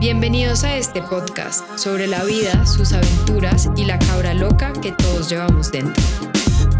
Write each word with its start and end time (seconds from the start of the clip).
Bienvenidos 0.00 0.62
a 0.62 0.76
este 0.76 1.02
podcast 1.02 1.76
sobre 1.76 2.06
la 2.06 2.22
vida, 2.22 2.64
sus 2.66 2.92
aventuras 2.92 3.68
y 3.76 3.84
la 3.84 3.98
cabra 3.98 4.32
loca 4.32 4.72
que 4.80 4.92
todos 4.92 5.28
llevamos 5.28 5.72
dentro. 5.72 6.00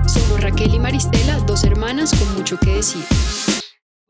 Somos 0.07 0.41
Raquel 0.41 0.73
y 0.73 0.79
Maristela, 0.79 1.37
dos 1.45 1.65
hermanas 1.65 2.15
con 2.17 2.33
mucho 2.39 2.61
que 2.61 2.77
decir. 2.77 3.03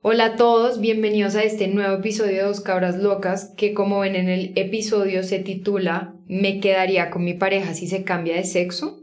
Hola 0.03 0.27
a 0.27 0.37
todos, 0.37 0.79
bienvenidos 0.83 1.37
a 1.37 1.43
este 1.43 1.69
nuevo 1.69 1.97
episodio 1.97 2.37
de 2.37 2.43
Dos 2.43 2.61
Cabras 2.61 2.99
Locas, 2.99 3.55
que 3.57 3.73
como 3.73 4.01
ven 4.01 4.15
en 4.15 4.29
el 4.29 4.53
episodio 4.57 5.23
se 5.23 5.39
titula 5.39 6.15
¿Me 6.27 6.61
quedaría 6.61 7.09
con 7.09 7.25
mi 7.25 7.33
pareja 7.33 7.73
si 7.73 7.89
se 7.89 8.05
cambia 8.05 8.37
de 8.37 8.45
sexo? 8.45 9.01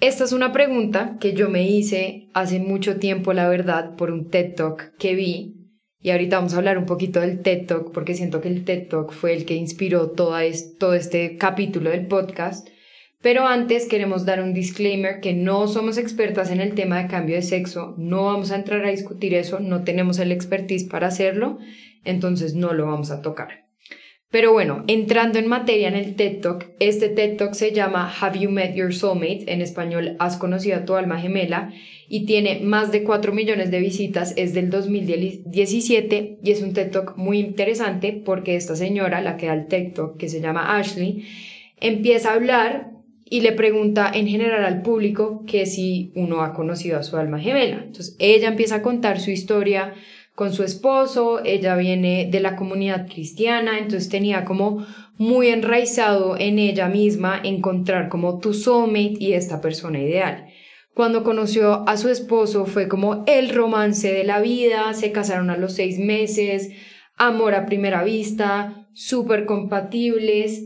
Esta 0.00 0.24
es 0.24 0.32
una 0.32 0.50
pregunta 0.50 1.16
que 1.20 1.32
yo 1.32 1.48
me 1.48 1.68
hice 1.68 2.28
hace 2.34 2.58
mucho 2.58 2.98
tiempo, 2.98 3.32
la 3.32 3.48
verdad, 3.48 3.94
por 3.94 4.10
un 4.10 4.30
TED 4.30 4.56
Talk 4.56 4.96
que 4.98 5.14
vi 5.14 5.61
y 6.02 6.10
ahorita 6.10 6.36
vamos 6.36 6.54
a 6.54 6.58
hablar 6.58 6.78
un 6.78 6.86
poquito 6.86 7.20
del 7.20 7.40
TED 7.40 7.66
Talk 7.66 7.92
porque 7.92 8.14
siento 8.14 8.40
que 8.40 8.48
el 8.48 8.64
TED 8.64 8.88
Talk 8.88 9.12
fue 9.12 9.34
el 9.34 9.44
que 9.44 9.54
inspiró 9.54 10.10
todo 10.10 10.36
este 10.38 11.36
capítulo 11.36 11.90
del 11.90 12.06
podcast. 12.06 12.68
Pero 13.20 13.46
antes 13.46 13.86
queremos 13.86 14.26
dar 14.26 14.42
un 14.42 14.52
disclaimer 14.52 15.20
que 15.20 15.32
no 15.32 15.68
somos 15.68 15.96
expertas 15.96 16.50
en 16.50 16.60
el 16.60 16.74
tema 16.74 17.00
de 17.00 17.08
cambio 17.08 17.36
de 17.36 17.42
sexo, 17.42 17.94
no 17.96 18.24
vamos 18.24 18.50
a 18.50 18.56
entrar 18.56 18.84
a 18.84 18.90
discutir 18.90 19.32
eso, 19.34 19.60
no 19.60 19.84
tenemos 19.84 20.18
el 20.18 20.32
expertise 20.32 20.88
para 20.88 21.06
hacerlo, 21.06 21.58
entonces 22.04 22.56
no 22.56 22.72
lo 22.72 22.86
vamos 22.86 23.12
a 23.12 23.22
tocar. 23.22 23.62
Pero 24.32 24.50
bueno, 24.50 24.82
entrando 24.88 25.38
en 25.38 25.46
materia 25.46 25.88
en 25.88 25.94
el 25.94 26.16
TED 26.16 26.40
Talk, 26.40 26.72
este 26.80 27.10
TED 27.10 27.36
Talk 27.36 27.52
se 27.52 27.72
llama 27.72 28.10
Have 28.18 28.40
You 28.40 28.50
Met 28.50 28.74
Your 28.74 28.92
Soulmate? 28.94 29.44
En 29.52 29.60
español, 29.60 30.16
¿Has 30.18 30.38
conocido 30.38 30.78
a 30.78 30.84
tu 30.86 30.96
alma 30.96 31.20
gemela? 31.20 31.70
Y 32.14 32.26
tiene 32.26 32.60
más 32.60 32.92
de 32.92 33.04
4 33.04 33.32
millones 33.32 33.70
de 33.70 33.80
visitas, 33.80 34.34
es 34.36 34.52
del 34.52 34.68
2017 34.68 36.40
y 36.44 36.50
es 36.50 36.60
un 36.60 36.74
TED 36.74 36.90
Talk 36.90 37.16
muy 37.16 37.38
interesante 37.38 38.12
porque 38.12 38.54
esta 38.54 38.76
señora, 38.76 39.22
la 39.22 39.38
que 39.38 39.46
da 39.46 39.54
el 39.54 39.66
TED 39.66 39.94
Talk, 39.94 40.18
que 40.18 40.28
se 40.28 40.42
llama 40.42 40.76
Ashley, 40.76 41.24
empieza 41.80 42.30
a 42.30 42.34
hablar 42.34 42.90
y 43.24 43.40
le 43.40 43.52
pregunta 43.52 44.12
en 44.12 44.28
general 44.28 44.62
al 44.66 44.82
público 44.82 45.42
que 45.46 45.64
si 45.64 46.12
uno 46.14 46.42
ha 46.42 46.52
conocido 46.52 46.98
a 46.98 47.02
su 47.02 47.16
alma 47.16 47.40
gemela. 47.40 47.76
Entonces 47.82 48.14
ella 48.18 48.48
empieza 48.48 48.74
a 48.74 48.82
contar 48.82 49.18
su 49.18 49.30
historia, 49.30 49.94
con 50.34 50.52
su 50.52 50.64
esposo, 50.64 51.42
ella 51.42 51.76
viene 51.76 52.28
de 52.30 52.40
la 52.40 52.56
comunidad 52.56 53.08
cristiana, 53.08 53.78
entonces 53.78 54.10
tenía 54.10 54.44
como 54.44 54.84
muy 55.16 55.48
enraizado 55.48 56.36
en 56.38 56.58
ella 56.58 56.88
misma 56.88 57.40
encontrar 57.42 58.10
como 58.10 58.38
tu 58.38 58.52
soulmate 58.52 59.16
y 59.18 59.32
esta 59.32 59.62
persona 59.62 59.98
ideal. 59.98 60.51
Cuando 60.94 61.24
conoció 61.24 61.88
a 61.88 61.96
su 61.96 62.10
esposo 62.10 62.66
fue 62.66 62.86
como 62.86 63.24
el 63.26 63.48
romance 63.48 64.12
de 64.12 64.24
la 64.24 64.40
vida, 64.40 64.92
se 64.92 65.10
casaron 65.10 65.48
a 65.48 65.56
los 65.56 65.72
seis 65.74 65.98
meses, 65.98 66.70
amor 67.16 67.54
a 67.54 67.64
primera 67.64 68.04
vista, 68.04 68.88
súper 68.92 69.46
compatibles 69.46 70.62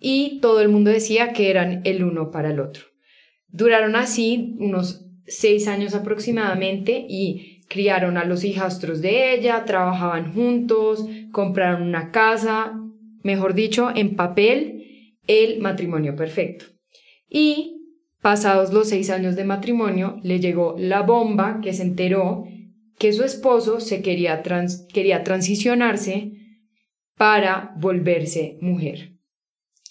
y 0.00 0.40
todo 0.40 0.60
el 0.60 0.70
mundo 0.70 0.90
decía 0.90 1.32
que 1.32 1.50
eran 1.50 1.82
el 1.84 2.04
uno 2.04 2.30
para 2.30 2.50
el 2.50 2.60
otro. 2.60 2.84
Duraron 3.48 3.96
así 3.96 4.56
unos 4.58 5.04
seis 5.26 5.68
años 5.68 5.94
aproximadamente 5.94 7.04
y 7.08 7.64
criaron 7.68 8.16
a 8.16 8.24
los 8.24 8.44
hijastros 8.44 9.02
de 9.02 9.34
ella, 9.34 9.64
trabajaban 9.64 10.32
juntos, 10.32 11.04
compraron 11.32 11.82
una 11.82 12.12
casa, 12.12 12.80
mejor 13.22 13.54
dicho, 13.54 13.90
en 13.94 14.16
papel, 14.16 15.16
el 15.26 15.60
matrimonio 15.60 16.14
perfecto. 16.14 16.66
Y 17.28 17.75
pasados 18.26 18.72
los 18.72 18.88
seis 18.88 19.08
años 19.10 19.36
de 19.36 19.44
matrimonio, 19.44 20.18
le 20.24 20.40
llegó 20.40 20.74
la 20.76 21.02
bomba 21.02 21.60
que 21.62 21.72
se 21.72 21.84
enteró 21.84 22.48
que 22.98 23.12
su 23.12 23.22
esposo 23.22 23.78
se 23.78 24.02
quería, 24.02 24.42
quería 24.92 25.22
transicionarse 25.22 26.32
para 27.16 27.72
volverse 27.76 28.58
mujer. 28.60 29.12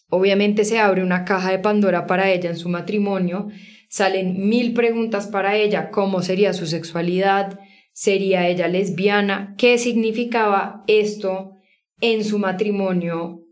Obviamente 0.09 0.65
se 0.65 0.79
abre 0.79 1.01
una 1.01 1.23
caja 1.23 1.49
de 1.51 1.59
Pandora 1.59 2.07
para 2.07 2.29
ella 2.29 2.49
en 2.49 2.57
su 2.57 2.67
matrimonio, 2.67 3.47
salen 3.87 4.49
mil 4.49 4.73
preguntas 4.73 5.27
para 5.27 5.55
ella, 5.55 5.89
cómo 5.89 6.21
sería 6.21 6.51
su 6.51 6.67
sexualidad, 6.67 7.57
¿Sería 7.93 8.49
ella 8.49 8.67
lesbiana? 8.67 9.55
¿Qué 9.57 9.77
significaba 9.77 10.83
esto 10.85 11.53
en 12.01 12.25
su 12.25 12.39
matrimonio 12.39 13.45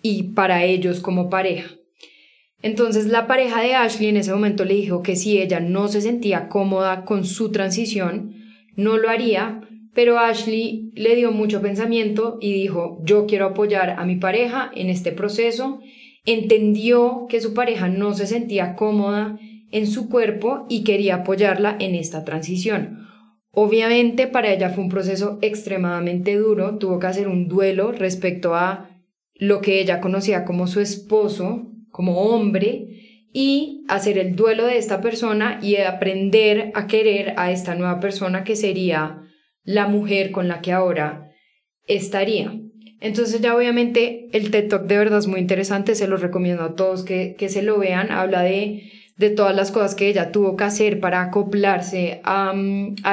y 0.00 0.32
para 0.32 0.64
ellos 0.64 1.00
como 1.00 1.28
pareja? 1.28 1.78
Entonces 2.60 3.06
la 3.06 3.26
pareja 3.26 3.62
de 3.62 3.74
Ashley 3.74 4.08
en 4.08 4.16
ese 4.16 4.32
momento 4.32 4.64
le 4.64 4.74
dijo 4.74 5.02
que 5.02 5.16
si 5.16 5.38
ella 5.38 5.60
no 5.60 5.88
se 5.88 6.00
sentía 6.00 6.48
cómoda 6.48 7.04
con 7.04 7.24
su 7.24 7.52
transición, 7.52 8.34
no 8.74 8.96
lo 8.96 9.08
haría, 9.08 9.60
pero 9.94 10.18
Ashley 10.18 10.90
le 10.94 11.16
dio 11.16 11.32
mucho 11.32 11.60
pensamiento 11.60 12.38
y 12.40 12.52
dijo, 12.52 13.00
yo 13.04 13.26
quiero 13.26 13.46
apoyar 13.46 13.90
a 13.90 14.04
mi 14.04 14.16
pareja 14.16 14.70
en 14.74 14.90
este 14.90 15.12
proceso. 15.12 15.80
Entendió 16.24 17.26
que 17.28 17.40
su 17.40 17.54
pareja 17.54 17.88
no 17.88 18.14
se 18.14 18.26
sentía 18.26 18.74
cómoda 18.74 19.38
en 19.70 19.86
su 19.86 20.08
cuerpo 20.08 20.66
y 20.68 20.84
quería 20.84 21.16
apoyarla 21.16 21.76
en 21.78 21.94
esta 21.94 22.24
transición. 22.24 23.06
Obviamente 23.50 24.26
para 24.26 24.52
ella 24.52 24.70
fue 24.70 24.84
un 24.84 24.90
proceso 24.90 25.38
extremadamente 25.42 26.36
duro, 26.36 26.78
tuvo 26.78 26.98
que 26.98 27.06
hacer 27.06 27.28
un 27.28 27.48
duelo 27.48 27.92
respecto 27.92 28.54
a 28.54 28.90
lo 29.34 29.60
que 29.60 29.80
ella 29.80 30.00
conocía 30.00 30.44
como 30.44 30.66
su 30.66 30.80
esposo, 30.80 31.67
como 31.90 32.20
hombre, 32.20 33.24
y 33.32 33.84
hacer 33.88 34.18
el 34.18 34.36
duelo 34.36 34.66
de 34.66 34.78
esta 34.78 35.00
persona 35.00 35.60
y 35.62 35.76
aprender 35.76 36.72
a 36.74 36.86
querer 36.86 37.34
a 37.36 37.52
esta 37.52 37.74
nueva 37.74 38.00
persona 38.00 38.42
que 38.42 38.56
sería 38.56 39.22
la 39.64 39.86
mujer 39.86 40.30
con 40.30 40.48
la 40.48 40.60
que 40.60 40.72
ahora 40.72 41.30
estaría. 41.86 42.58
Entonces 43.00 43.40
ya 43.40 43.54
obviamente 43.54 44.28
el 44.32 44.50
TED 44.50 44.68
Talk 44.68 44.86
de 44.86 44.98
verdad 44.98 45.18
es 45.18 45.26
muy 45.26 45.40
interesante, 45.40 45.94
se 45.94 46.08
lo 46.08 46.16
recomiendo 46.16 46.64
a 46.64 46.74
todos 46.74 47.04
que, 47.04 47.36
que 47.38 47.48
se 47.48 47.62
lo 47.62 47.78
vean, 47.78 48.10
habla 48.10 48.42
de 48.42 48.90
de 49.18 49.30
todas 49.30 49.54
las 49.54 49.72
cosas 49.72 49.94
que 49.94 50.08
ella 50.08 50.32
tuvo 50.32 50.56
que 50.56 50.64
hacer 50.64 51.00
para 51.00 51.20
acoplarse 51.22 52.20
a, 52.22 52.54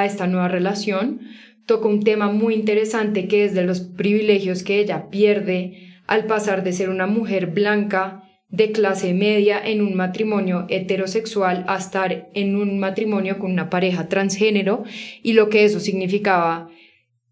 esta 0.06 0.26
nueva 0.26 0.48
relación, 0.48 1.20
toca 1.66 1.88
un 1.88 2.02
tema 2.02 2.30
muy 2.30 2.54
interesante 2.54 3.26
que 3.26 3.44
es 3.44 3.54
de 3.54 3.64
los 3.64 3.80
privilegios 3.80 4.62
que 4.62 4.78
ella 4.78 5.10
pierde 5.10 5.90
al 6.06 6.26
pasar 6.26 6.62
de 6.62 6.72
ser 6.72 6.90
una 6.90 7.08
mujer 7.08 7.48
blanca 7.48 8.22
de 8.48 8.72
clase 8.72 9.12
media 9.12 9.60
en 9.64 9.82
un 9.82 9.94
matrimonio 9.94 10.66
heterosexual 10.68 11.64
a 11.68 11.76
estar 11.76 12.30
en 12.34 12.56
un 12.56 12.78
matrimonio 12.78 13.38
con 13.38 13.50
una 13.50 13.70
pareja 13.70 14.08
transgénero 14.08 14.84
y 15.22 15.32
lo 15.32 15.48
que 15.48 15.64
eso 15.64 15.80
significaba 15.80 16.70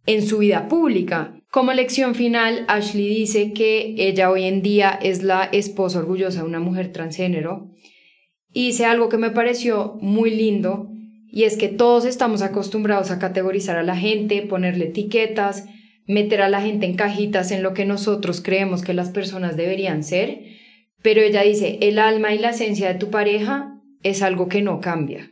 en 0.06 0.26
su 0.26 0.38
vida 0.38 0.68
pública. 0.68 1.40
Como 1.50 1.72
lección 1.72 2.14
final, 2.14 2.64
Ashley 2.66 3.08
dice 3.08 3.52
que 3.52 3.94
ella 3.96 4.30
hoy 4.30 4.44
en 4.44 4.60
día 4.60 4.90
es 4.90 5.22
la 5.22 5.44
esposa 5.44 6.00
orgullosa 6.00 6.40
de 6.40 6.48
una 6.48 6.60
mujer 6.60 6.92
transgénero 6.92 7.70
hice 8.54 8.86
algo 8.86 9.08
que 9.08 9.18
me 9.18 9.30
pareció 9.30 9.98
muy 10.00 10.30
lindo 10.30 10.88
y 11.28 11.42
es 11.42 11.56
que 11.56 11.68
todos 11.68 12.04
estamos 12.04 12.40
acostumbrados 12.40 13.10
a 13.10 13.18
categorizar 13.18 13.76
a 13.76 13.82
la 13.82 13.96
gente, 13.96 14.42
ponerle 14.42 14.86
etiquetas, 14.86 15.66
meter 16.06 16.40
a 16.40 16.48
la 16.48 16.62
gente 16.62 16.86
en 16.86 16.94
cajitas 16.94 17.50
en 17.50 17.62
lo 17.62 17.74
que 17.74 17.84
nosotros 17.84 18.40
creemos 18.40 18.82
que 18.82 18.94
las 18.94 19.10
personas 19.10 19.56
deberían 19.56 20.04
ser, 20.04 20.44
pero 21.04 21.20
ella 21.20 21.42
dice, 21.42 21.76
el 21.82 21.98
alma 21.98 22.32
y 22.32 22.38
la 22.38 22.48
esencia 22.48 22.88
de 22.88 22.98
tu 22.98 23.10
pareja 23.10 23.78
es 24.02 24.22
algo 24.22 24.48
que 24.48 24.62
no 24.62 24.80
cambia, 24.80 25.30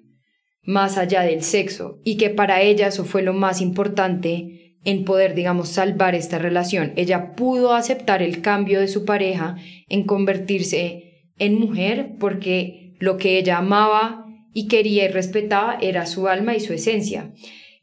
más 0.64 0.98
allá 0.98 1.22
del 1.22 1.42
sexo, 1.42 1.98
y 2.04 2.18
que 2.18 2.28
para 2.28 2.60
ella 2.60 2.88
eso 2.88 3.06
fue 3.06 3.22
lo 3.22 3.32
más 3.32 3.62
importante 3.62 4.76
en 4.84 5.06
poder, 5.06 5.34
digamos, 5.34 5.70
salvar 5.70 6.14
esta 6.14 6.38
relación. 6.38 6.92
Ella 6.96 7.34
pudo 7.36 7.72
aceptar 7.72 8.22
el 8.22 8.42
cambio 8.42 8.80
de 8.80 8.88
su 8.88 9.06
pareja 9.06 9.56
en 9.88 10.04
convertirse 10.04 11.30
en 11.38 11.58
mujer 11.58 12.16
porque 12.20 12.94
lo 12.98 13.16
que 13.16 13.38
ella 13.38 13.56
amaba 13.56 14.26
y 14.52 14.68
quería 14.68 15.06
y 15.06 15.08
respetaba 15.08 15.78
era 15.80 16.04
su 16.04 16.28
alma 16.28 16.54
y 16.54 16.60
su 16.60 16.74
esencia. 16.74 17.32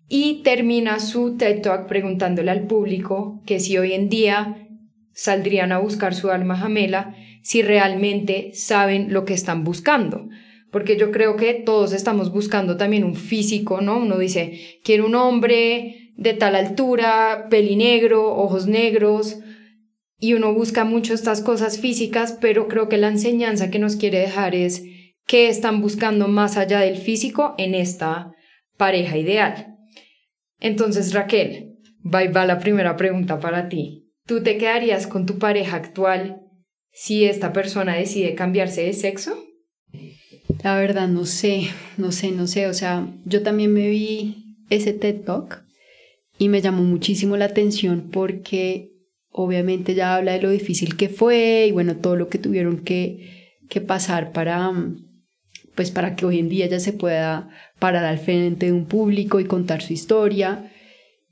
Y 0.08 0.44
termina 0.44 1.00
su 1.00 1.38
TED 1.38 1.64
Talk 1.64 1.88
preguntándole 1.88 2.52
al 2.52 2.68
público 2.68 3.42
que 3.48 3.60
si 3.60 3.80
hoy 3.80 3.94
en 3.94 4.10
día 4.10 4.69
saldrían 5.20 5.74
a 5.74 5.80
buscar 5.80 6.16
su 6.16 6.30
alma 6.30 6.58
gemela, 6.58 7.14
si 7.42 7.62
realmente 7.62 8.52
saben 8.54 9.14
lo 9.14 9.26
que 9.26 9.34
están 9.34 9.66
buscando. 9.66 10.30
Porque 10.72 10.98
yo 10.98 11.12
creo 11.12 11.36
que 11.36 11.54
todos 11.54 11.92
estamos 11.92 12.32
buscando 12.32 12.78
también 12.78 13.04
un 13.04 13.16
físico, 13.16 13.82
¿no? 13.82 13.98
Uno 13.98 14.18
dice, 14.18 14.80
quiero 14.84 15.06
un 15.08 15.16
hombre 15.16 16.14
de 16.16 16.34
tal 16.34 16.56
altura, 16.56 17.48
pelinegro, 17.50 18.34
ojos 18.34 18.68
negros, 18.68 19.40
y 20.20 20.36
uno 20.36 20.54
busca 20.54 20.86
mucho 20.86 21.14
estas 21.14 21.42
cosas 21.42 21.80
físicas, 21.80 22.38
pero 22.40 22.68
creo 22.68 22.88
que 22.88 22.98
la 22.98 23.08
enseñanza 23.08 23.70
que 23.70 23.80
nos 23.80 23.96
quiere 23.98 24.20
dejar 24.20 24.56
es 24.56 24.84
qué 25.26 25.50
están 25.50 25.82
buscando 25.82 26.28
más 26.28 26.56
allá 26.56 26.80
del 26.80 26.98
físico 26.98 27.56
en 27.58 27.76
esta 27.76 28.32
pareja 28.78 29.18
ideal. 29.18 29.76
Entonces, 30.60 31.14
Raquel, 31.14 31.78
va 32.06 32.46
la 32.46 32.60
primera 32.60 32.96
pregunta 32.96 33.40
para 33.40 33.68
ti. 33.70 34.09
¿Tú 34.30 34.44
te 34.44 34.60
quedarías 34.60 35.08
con 35.08 35.26
tu 35.26 35.40
pareja 35.40 35.78
actual 35.78 36.44
si 36.92 37.26
esta 37.26 37.52
persona 37.52 37.96
decide 37.96 38.36
cambiarse 38.36 38.84
de 38.84 38.94
sexo? 38.94 39.44
La 40.64 40.78
verdad, 40.78 41.08
no 41.08 41.26
sé, 41.26 41.70
no 41.98 42.12
sé, 42.12 42.30
no 42.30 42.46
sé. 42.46 42.68
O 42.68 42.76
sea, 42.76 43.08
yo 43.26 43.42
también 43.42 43.74
me 43.74 43.90
vi 43.90 44.56
ese 44.70 44.94
TED 44.94 45.22
Talk 45.22 45.64
y 46.38 46.48
me 46.48 46.62
llamó 46.62 46.84
muchísimo 46.84 47.38
la 47.38 47.46
atención 47.46 48.12
porque 48.12 48.92
obviamente 49.32 49.96
ya 49.96 50.16
habla 50.16 50.34
de 50.34 50.44
lo 50.44 50.52
difícil 50.52 50.96
que 50.96 51.10
fue 51.10 51.66
y 51.68 51.72
bueno, 51.72 51.96
todo 51.96 52.16
lo 52.16 52.30
que 52.30 52.38
tuvieron 52.38 52.84
que, 52.84 53.56
que 53.68 53.82
pasar 53.82 54.32
para, 54.32 54.72
pues 55.74 55.90
para 55.90 56.16
que 56.16 56.28
hoy 56.28 56.38
en 56.38 56.50
día 56.50 56.68
ella 56.68 56.80
se 56.80 56.94
pueda 56.94 57.50
parar 57.80 58.06
al 58.06 58.20
frente 58.20 58.68
de 58.68 58.74
un 58.74 58.86
público 58.86 59.40
y 59.40 59.46
contar 59.46 59.82
su 59.82 59.94
historia. 59.94 60.72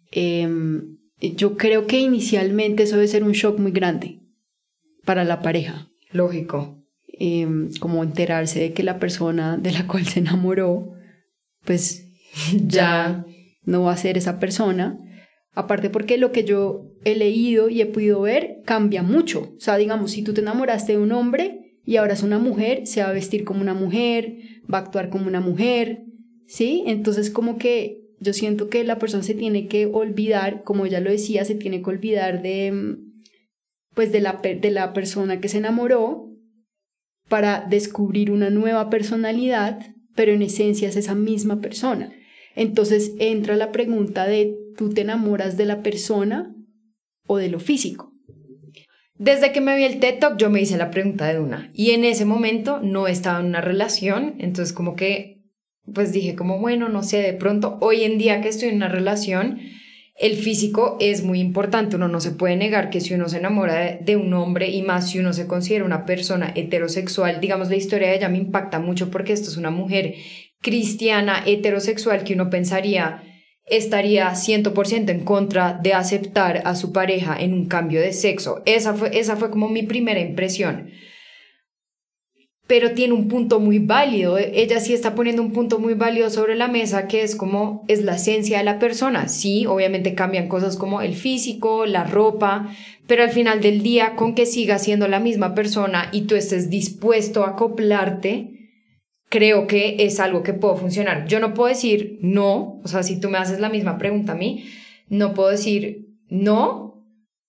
Em, 0.10 0.97
yo 1.20 1.58
creo 1.58 1.88
que 1.88 2.00
inicialmente 2.00 2.84
eso 2.84 2.96
debe 2.96 3.08
ser 3.08 3.24
un 3.24 3.32
shock 3.32 3.60
muy 3.60 3.72
grande 3.72 4.20
para 5.06 5.24
la 5.24 5.42
pareja. 5.42 5.90
Lógico. 6.12 6.84
Em, 7.20 7.72
como 7.80 8.04
enterarse 8.04 8.60
de 8.60 8.74
que 8.74 8.84
la 8.84 9.00
persona 9.00 9.58
de 9.58 9.72
la 9.72 9.88
cual 9.88 10.06
se 10.06 10.20
enamoró, 10.20 10.94
pues 11.66 12.06
ya 12.68 13.26
no 13.64 13.84
va 13.84 13.94
a 13.94 13.98
ser 13.98 14.18
esa 14.18 14.40
persona. 14.40 14.98
Aparte 15.54 15.90
porque 15.90 16.18
lo 16.18 16.32
que 16.32 16.44
yo 16.44 16.92
he 17.04 17.16
leído 17.16 17.70
y 17.70 17.82
he 17.82 17.88
podido 17.88 18.22
ver 18.22 18.62
cambia 18.66 19.02
mucho. 19.02 19.54
O 19.58 19.60
sea, 19.60 19.78
digamos, 19.78 20.12
si 20.12 20.22
tú 20.22 20.34
te 20.34 20.42
enamoraste 20.42 20.92
de 20.92 21.00
un 21.00 21.12
hombre 21.12 21.80
y 21.84 21.96
ahora 21.96 22.14
es 22.14 22.22
una 22.22 22.38
mujer, 22.38 22.86
se 22.86 23.02
va 23.02 23.10
a 23.10 23.14
vestir 23.14 23.44
como 23.44 23.62
una 23.62 23.74
mujer, 23.74 24.38
va 24.72 24.78
a 24.78 24.82
actuar 24.82 25.10
como 25.10 25.26
una 25.26 25.40
mujer, 25.40 26.04
¿sí? 26.46 26.84
Entonces 26.86 27.32
como 27.32 27.58
que 27.58 28.07
yo 28.20 28.34
siento 28.34 28.70
que 28.70 28.84
la 28.84 29.00
persona 29.00 29.24
se 29.24 29.36
tiene 29.36 29.68
que 29.68 29.86
olvidar, 29.86 30.64
como 30.64 30.86
ella 30.86 31.00
lo 31.00 31.12
decía, 31.12 31.46
se 31.46 31.56
tiene 31.56 31.82
que 31.82 31.90
olvidar 31.90 32.42
de, 32.42 32.98
pues 33.94 34.12
de 34.12 34.22
la, 34.22 34.40
de 34.42 34.72
la 34.72 34.94
persona 34.94 35.40
que 35.40 35.50
se 35.50 35.58
enamoró 35.58 36.32
para 37.30 37.66
descubrir 37.70 38.32
una 38.32 38.50
nueva 38.50 38.90
personalidad, 38.90 39.80
pero 40.16 40.32
en 40.32 40.42
esencia 40.42 40.90
es 40.90 40.96
esa 40.96 41.16
misma 41.16 41.62
persona. 41.62 42.12
Entonces 42.56 43.14
entra 43.20 43.56
la 43.56 43.72
pregunta 43.72 44.26
de, 44.26 44.58
¿tú 44.78 44.90
te 44.90 45.02
enamoras 45.02 45.58
de 45.58 45.66
la 45.66 45.84
persona 45.84 46.56
o 47.28 47.38
de 47.38 47.50
lo 47.50 47.60
físico? 47.60 48.14
Desde 49.20 49.52
que 49.52 49.62
me 49.62 49.76
vi 49.76 49.84
el 49.84 50.00
TED 50.00 50.20
Talk, 50.20 50.38
yo 50.38 50.50
me 50.50 50.62
hice 50.62 50.78
la 50.78 50.92
pregunta 50.92 51.28
de 51.28 51.40
una. 51.40 51.72
Y 51.74 51.92
en 51.92 52.04
ese 52.04 52.26
momento 52.26 52.80
no 52.82 53.08
estaba 53.08 53.40
en 53.40 53.48
una 53.48 53.62
relación, 53.62 54.36
entonces 54.40 54.74
como 54.74 54.96
que, 54.96 55.37
pues 55.94 56.12
dije 56.12 56.36
como, 56.36 56.60
bueno, 56.60 56.90
no 56.90 57.04
sé, 57.04 57.18
de 57.18 57.34
pronto, 57.34 57.78
hoy 57.82 58.04
en 58.04 58.18
día 58.18 58.42
que 58.42 58.50
estoy 58.50 58.70
en 58.70 58.76
una 58.76 58.90
relación, 58.90 59.60
el 60.18 60.36
físico 60.36 60.98
es 61.00 61.24
muy 61.24 61.40
importante. 61.40 61.96
Uno 61.96 62.08
no 62.08 62.20
se 62.20 62.32
puede 62.32 62.56
negar 62.56 62.90
que 62.90 63.02
si 63.02 63.14
uno 63.14 63.30
se 63.30 63.38
enamora 63.38 63.98
de, 64.02 64.16
un 64.16 64.34
hombre 64.34 64.70
y 64.70 64.82
más 64.82 65.12
si 65.12 65.20
uno 65.20 65.32
se 65.32 65.48
considera 65.48 65.86
una 65.86 66.06
persona 66.06 66.52
heterosexual, 66.56 67.40
digamos, 67.40 67.70
la 67.70 67.76
historia 67.76 68.10
de 68.10 68.16
ella 68.16 68.30
me 68.30 68.40
impacta 68.40 68.80
mucho 68.80 69.12
porque 69.12 69.34
esto 69.34 69.50
es 69.50 69.58
una 69.58 69.70
mujer 69.70 70.16
cristiana 70.62 71.44
heterosexual 71.46 72.24
que 72.24 72.34
uno 72.34 72.50
pensaría 72.50 73.24
estaría 73.68 74.32
100% 74.32 75.10
en 75.10 75.26
contra 75.26 75.74
de 75.74 75.94
aceptar 75.94 76.62
a 76.66 76.74
su 76.76 76.94
pareja 76.94 77.36
en 77.38 77.54
un 77.54 77.68
cambio 77.68 78.00
de 78.00 78.14
sexo. 78.14 78.62
Esa 78.66 78.94
fue, 78.94 79.20
esa 79.20 79.36
fue 79.36 79.52
como 79.52 79.68
mi 79.68 79.84
primera 79.84 80.22
impresión. 80.22 80.90
Pero 82.68 82.92
tiene 82.92 83.14
un 83.14 83.30
punto 83.30 83.60
muy 83.60 83.80
válido. 83.80 84.38
Ella 84.38 84.80
sí 84.82 84.94
está 84.94 85.16
poniendo 85.16 85.42
un 85.42 85.54
punto 85.54 85.80
muy 85.80 85.94
válido 85.94 86.30
sobre 86.30 86.56
la 86.56 86.68
mesa 86.68 87.08
que 87.08 87.24
es 87.24 87.36
como 87.36 87.86
es 87.88 88.04
la 88.04 88.16
esencia 88.16 88.58
de 88.58 88.66
la 88.66 88.78
persona. 88.78 89.30
Sí, 89.30 89.66
obviamente 89.66 90.16
cambian 90.16 90.50
cosas 90.50 90.76
como 90.76 91.02
el 91.02 91.16
físico, 91.16 91.86
la 91.86 92.04
ropa, 92.04 92.70
pero 93.08 93.24
al 93.24 93.30
final 93.30 93.62
del 93.62 93.82
día 93.82 94.16
con 94.16 94.36
que 94.36 94.46
siga 94.46 94.80
siendo 94.80 95.08
la 95.08 95.20
misma 95.20 95.56
persona 95.56 96.10
y 96.12 96.24
tú 96.24 96.36
estés 96.36 96.70
dispuesto 96.70 97.46
a 97.46 97.52
acoplarte, 97.52 98.58
creo 99.30 99.66
que 99.68 99.96
es 100.00 100.20
algo 100.20 100.44
que 100.44 100.54
puede 100.54 100.78
funcionar. 100.78 101.26
Yo 101.28 101.40
no 101.40 101.54
puedo 101.54 101.70
decir 101.70 102.20
no, 102.22 102.80
o 102.84 102.88
sea, 102.88 103.04
si 103.04 103.20
tú 103.20 103.30
me 103.30 103.38
haces 103.38 103.60
la 103.60 103.70
misma 103.70 103.98
pregunta 103.98 104.34
a 104.34 104.36
mí, 104.36 104.66
no 105.08 105.34
puedo 105.34 105.50
decir 105.50 106.06
no, 106.30 107.06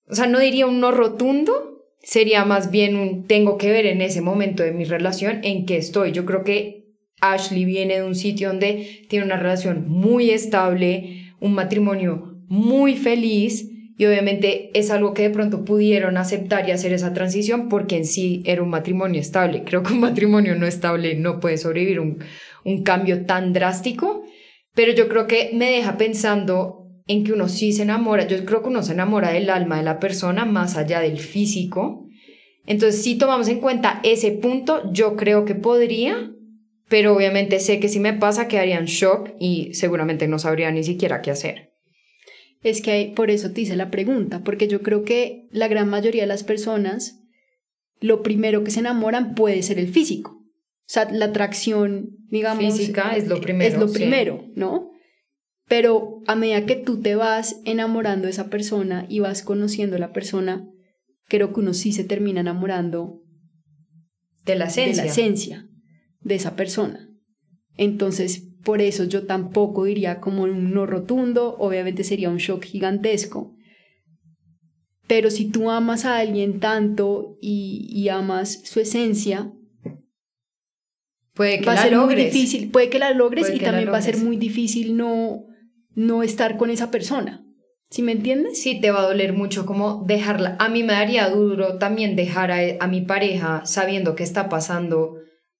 o 0.09 0.14
sea, 0.14 0.26
no 0.26 0.38
diría 0.38 0.67
un 0.67 0.81
no 0.81 0.91
rotundo, 0.91 1.78
sería 2.03 2.45
más 2.45 2.71
bien 2.71 2.97
un 2.97 3.27
tengo 3.27 3.59
que 3.59 3.71
ver 3.71 3.87
en 3.87 4.03
ese 4.03 4.21
momento 4.21 4.62
de 4.62 4.73
mi 4.73 4.85
relación 4.85 5.41
en 5.43 5.67
qué 5.67 5.77
estoy. 5.77 6.12
Yo 6.12 6.25
creo 6.25 6.45
que 6.45 6.87
Ashley 7.21 7.65
viene 7.65 7.97
de 7.97 8.05
un 8.05 8.15
sitio 8.15 8.49
donde 8.49 9.05
tiene 9.09 9.25
una 9.25 9.37
relación 9.37 9.89
muy 9.89 10.31
estable, 10.31 11.33
un 11.41 11.55
matrimonio 11.55 12.37
muy 12.49 12.97
feliz 12.97 13.71
y 13.99 14.06
obviamente 14.06 14.71
es 14.79 14.91
algo 14.91 15.12
que 15.12 15.23
de 15.23 15.31
pronto 15.31 15.65
pudieron 15.65 16.17
aceptar 16.17 16.69
y 16.69 16.73
hacer 16.73 16.93
esa 16.93 17.12
transición 17.12 17.69
porque 17.69 17.97
en 17.97 18.05
sí 18.05 18.43
era 18.47 18.62
un 18.62 18.71
matrimonio 18.71 19.21
estable. 19.21 19.65
Creo 19.65 19.83
que 19.83 19.93
un 19.93 20.00
matrimonio 20.00 20.55
no 20.55 20.67
estable 20.67 21.17
no 21.17 21.41
puede 21.41 21.59
sobrevivir 21.59 21.99
un, 21.99 22.19
un 22.65 22.85
cambio 22.85 23.27
tan 23.27 23.53
drástico, 23.53 24.25
pero 24.75 24.93
yo 24.93 25.09
creo 25.09 25.27
que 25.27 25.50
me 25.53 25.71
deja 25.73 25.97
pensando 25.99 26.78
en 27.09 27.25
que 27.25 27.33
uno 27.33 27.49
sí 27.49 27.73
se 27.73 27.83
enamora, 27.83 28.27
yo 28.27 28.45
creo 28.45 28.63
que 28.63 28.69
uno 28.69 28.83
se 28.83 28.93
enamora 28.93 29.33
del 29.33 29.51
alma 29.51 29.79
de 29.79 29.83
la 29.83 29.99
persona 29.99 30.45
más 30.45 30.77
allá 30.77 31.01
del 31.01 31.19
físico. 31.19 32.07
Entonces, 32.67 33.03
si 33.03 33.19
tomamos 33.19 33.49
en 33.49 33.61
cuenta 33.61 34.01
ese 34.05 34.31
punto, 34.31 34.93
yo 34.93 35.17
creo 35.17 35.45
que 35.45 35.55
podría, 35.55 36.31
pero 36.89 37.17
obviamente 37.17 37.59
sé 37.59 37.81
que 37.81 37.89
si 37.89 37.99
me 37.99 38.13
pasa 38.13 38.47
quedaría 38.47 38.79
en 38.79 38.85
shock 38.85 39.31
y 39.41 39.75
seguramente 39.75 40.29
no 40.29 40.39
sabría 40.39 40.71
ni 40.71 40.85
siquiera 40.85 41.23
qué 41.23 41.33
hacer 41.33 41.69
es 42.63 42.83
que 42.83 43.13
por 43.15 43.31
eso 43.31 43.53
te 43.53 43.63
hice 43.63 43.77
la 43.77 43.91
pregunta, 43.91 44.43
porque 44.45 44.69
yo 44.69 44.83
creo 44.83 45.05
que 45.05 45.47
la 45.51 45.69
gran 45.69 45.89
mayoría 45.89 46.23
de 46.23 46.29
las 46.29 46.45
personas, 46.45 47.21
lo 48.01 48.23
primero 48.23 48.65
que 48.65 48.71
se 48.71 48.81
enamoran 48.81 49.35
puede 49.35 49.63
ser 49.63 49.79
el 49.79 49.89
físico. 49.89 50.33
O 50.33 50.91
sea, 50.91 51.11
la 51.11 51.27
atracción, 51.27 52.11
digamos, 52.31 52.65
física 52.65 53.15
es 53.17 53.29
lo 53.29 53.41
primero. 53.41 53.75
Es 53.75 53.79
lo 53.79 53.93
primero, 53.93 54.45
¿no? 54.55 54.91
Pero 55.69 56.23
a 56.26 56.35
medida 56.35 56.65
que 56.65 56.76
tú 56.76 57.00
te 57.00 57.15
vas 57.15 57.61
enamorando 57.65 58.25
de 58.25 58.31
esa 58.31 58.49
persona 58.49 59.06
y 59.09 59.20
vas 59.20 59.43
conociendo 59.43 59.97
a 59.97 60.00
la 60.00 60.12
persona, 60.12 60.67
creo 61.29 61.53
que 61.53 61.61
uno 61.61 61.75
sí 61.75 61.93
se 61.93 62.05
termina 62.05 62.41
enamorando 62.41 63.23
de 64.47 64.56
la 64.56 64.65
esencia 64.65 65.03
de, 65.03 65.06
la 65.06 65.12
esencia 65.12 65.69
de 66.20 66.35
esa 66.35 66.56
persona. 66.56 67.11
Entonces, 67.76 68.49
por 68.65 68.81
eso 68.81 69.05
yo 69.05 69.26
tampoco 69.26 69.85
diría 69.85 70.20
como 70.20 70.44
un 70.44 70.73
no 70.73 70.87
rotundo, 70.87 71.56
obviamente 71.59 72.03
sería 72.03 72.31
un 72.31 72.38
shock 72.38 72.64
gigantesco. 72.64 73.55
Pero 75.06 75.31
si 75.31 75.47
tú 75.47 75.71
amas 75.71 76.05
a 76.05 76.19
alguien 76.19 76.61
tanto 76.61 77.38
y, 77.41 78.09
amas 78.09 78.61
su 78.64 78.81
esencia, 78.81 79.53
puede 81.35 81.61
que 81.61 81.67
va 81.67 81.75
la 81.75 81.81
a 81.81 81.85
ser 81.85 81.93
logres. 81.93 82.17
muy 82.17 82.25
difícil, 82.25 82.71
puede 82.71 82.91
que 82.91 82.99
la 82.99 83.12
logres 83.12 83.50
y 83.55 83.59
también 83.59 83.91
va 83.91 83.99
a 83.99 84.03
ser 84.03 84.19
muy 84.19 84.37
difícil 84.37 84.97
no, 84.97 85.48
no 85.99 86.23
estar 86.23 86.56
con 86.56 86.71
esa 86.71 86.93
persona. 86.93 87.45
¿Sí 87.91 88.02
me 88.02 88.12
entiendes? 88.12 88.62
Sí, 88.62 88.81
te 88.81 88.93
va 88.93 89.00
a 89.00 89.07
doler 89.07 89.33
mucho 89.33 89.67
como 89.67 90.05
dejarla. 90.07 90.55
A 90.61 90.69
mí 90.69 90.85
me 90.85 90.93
daría 90.93 91.28
duro 91.28 91.78
también 91.78 92.14
dejar 92.14 92.52
a, 92.52 92.87
mi 92.87 93.00
pareja 93.00 93.62
sabiendo 93.64 94.14
que 94.14 94.23
está 94.23 94.49
pasando 94.49 95.17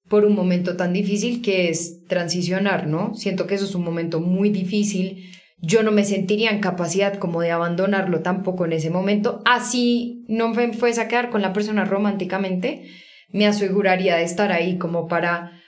por 0.09 0.25
un 0.25 0.37
momento 0.37 0.77
tan 0.77 0.93
difícil 0.93 1.43
que 1.43 1.71
es 1.71 2.05
transicionar, 2.05 2.87
¿no? 2.87 3.15
Siento 3.15 3.49
que 3.49 3.57
eso 3.57 3.65
es 3.65 3.75
un 3.75 3.83
momento 3.83 4.21
muy 4.21 4.51
difícil. 4.51 5.29
Yo 5.61 5.83
no 5.83 5.91
me 5.91 6.05
sentiría 6.05 6.51
en 6.51 6.61
capacidad 6.61 7.19
como 7.19 7.41
de 7.41 7.51
abandonarlo 7.51 8.21
tampoco 8.21 8.65
en 8.65 8.75
ese 8.75 8.91
momento. 8.91 9.43
Así 9.45 10.25
no 10.29 10.51
me 10.51 10.73
fuese 10.73 11.01
a 11.01 11.09
quedar 11.09 11.31
con 11.31 11.43
la 11.43 11.53
persona 11.53 11.85
románticamente, 11.85 12.89
me 13.33 13.47
aseguraría 13.47 14.17
de 14.17 14.23
estar 14.23 14.53
ahí 14.53 14.79
como 14.79 15.09
para 15.09 15.61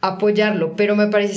apoyarlo, 0.00 0.74
pero 0.74 0.96
me 0.96 1.08
parece 1.08 1.34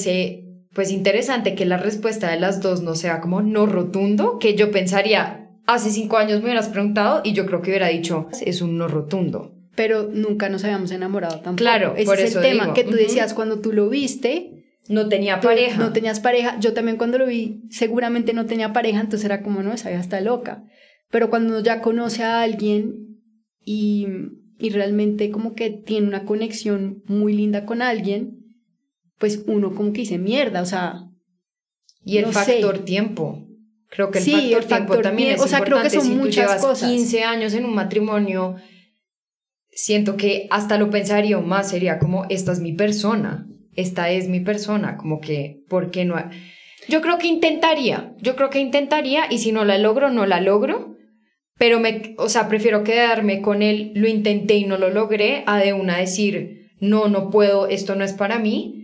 pues 0.79 0.91
interesante 0.91 1.55
que 1.55 1.65
la 1.65 1.75
respuesta 1.75 2.31
de 2.31 2.39
las 2.39 2.61
dos 2.61 2.81
no 2.81 2.95
sea 2.95 3.19
como 3.19 3.41
no 3.41 3.65
rotundo, 3.65 4.39
que 4.39 4.55
yo 4.55 4.71
pensaría, 4.71 5.49
hace 5.65 5.89
cinco 5.89 6.15
años 6.15 6.37
me 6.39 6.45
hubieras 6.45 6.69
preguntado 6.69 7.19
y 7.25 7.33
yo 7.33 7.45
creo 7.45 7.61
que 7.61 7.71
hubiera 7.71 7.89
dicho, 7.89 8.29
es 8.45 8.61
un 8.61 8.77
no 8.77 8.87
rotundo 8.87 9.57
pero 9.75 10.09
nunca 10.09 10.47
nos 10.47 10.63
habíamos 10.63 10.91
enamorado 10.91 11.35
tampoco. 11.41 11.57
Claro, 11.57 11.95
Ese 11.97 12.05
por 12.05 12.17
es 12.17 12.29
eso 12.29 12.39
el 12.39 12.45
tema 12.45 12.63
digo. 12.63 12.75
que 12.75 12.85
tú 12.85 12.91
decías 12.91 13.33
cuando 13.33 13.59
tú 13.59 13.73
lo 13.73 13.89
viste. 13.89 14.63
No 14.87 15.09
tenía 15.09 15.41
pareja. 15.41 15.77
No 15.77 15.91
tenías 15.91 16.21
pareja. 16.21 16.57
Yo 16.61 16.73
también 16.73 16.95
cuando 16.97 17.17
lo 17.17 17.25
vi, 17.25 17.63
seguramente 17.69 18.33
no 18.33 18.45
tenía 18.45 18.71
pareja, 18.71 19.01
entonces 19.01 19.25
era 19.25 19.41
como, 19.41 19.63
no, 19.63 19.73
esa 19.73 19.89
vieja 19.89 20.01
está 20.01 20.21
loca. 20.21 20.63
Pero 21.11 21.29
cuando 21.29 21.53
uno 21.53 21.63
ya 21.63 21.81
conoce 21.81 22.23
a 22.23 22.41
alguien 22.41 23.19
y, 23.65 24.07
y 24.57 24.69
realmente 24.69 25.29
como 25.29 25.55
que 25.55 25.69
tiene 25.71 26.07
una 26.07 26.23
conexión 26.23 27.01
muy 27.05 27.33
linda 27.33 27.65
con 27.65 27.81
alguien, 27.81 28.38
pues 29.19 29.43
uno 29.45 29.75
como 29.75 29.93
que 29.93 30.01
dice, 30.01 30.17
mierda, 30.17 30.61
o 30.61 30.65
sea, 30.65 31.03
y 32.03 32.17
el 32.17 32.25
no 32.25 32.33
sé. 32.33 32.61
factor 32.61 32.79
tiempo. 32.79 33.45
Creo 33.89 34.09
que 34.11 34.19
el 34.19 34.23
Sí, 34.23 34.31
factor 34.31 34.61
el 34.61 34.65
tiempo 34.67 34.87
factor 34.93 35.03
también 35.03 35.29
es 35.33 35.41
O 35.41 35.47
sea, 35.47 35.59
creo 35.61 35.77
que 35.81 35.87
importante. 35.87 35.95
son 35.97 36.05
si 36.05 36.11
tú 36.13 36.17
muchas 36.19 36.35
llevas 36.35 36.61
cosas. 36.61 36.89
15 36.89 37.23
años 37.23 37.53
en 37.53 37.65
un 37.65 37.73
matrimonio, 37.75 38.55
siento 39.71 40.17
que 40.17 40.47
hasta 40.51 40.77
lo 40.77 40.89
pensaría 40.89 41.37
o 41.37 41.41
más, 41.41 41.69
sería 41.69 41.99
como, 41.99 42.25
esta 42.29 42.51
es 42.51 42.59
mi 42.59 42.73
persona, 42.73 43.47
esta 43.75 44.09
es 44.09 44.27
mi 44.27 44.39
persona, 44.39 44.97
como 44.97 45.19
que, 45.21 45.63
¿por 45.69 45.91
qué 45.91 46.05
no? 46.05 46.15
ha- 46.15 46.29
Yo 46.87 47.01
creo 47.01 47.17
que 47.17 47.27
intentaría, 47.27 48.15
yo 48.21 48.35
creo 48.35 48.49
que 48.49 48.59
intentaría 48.59 49.23
y 49.31 49.39
si 49.39 49.51
no 49.51 49.65
la 49.65 49.77
logro, 49.77 50.09
no 50.09 50.25
la 50.25 50.41
logro, 50.41 50.95
pero 51.57 51.79
me, 51.79 52.15
o 52.17 52.29
sea, 52.29 52.47
prefiero 52.47 52.83
quedarme 52.83 53.41
con 53.41 53.61
él, 53.61 53.91
lo 53.95 54.07
intenté 54.07 54.55
y 54.55 54.65
no 54.65 54.77
lo 54.77 54.89
logré, 54.89 55.43
a 55.45 55.57
de 55.59 55.73
una 55.73 55.97
decir, 55.97 56.71
no, 56.79 57.07
no 57.09 57.29
puedo, 57.29 57.67
esto 57.67 57.95
no 57.95 58.03
es 58.05 58.13
para 58.13 58.39
mí, 58.39 58.78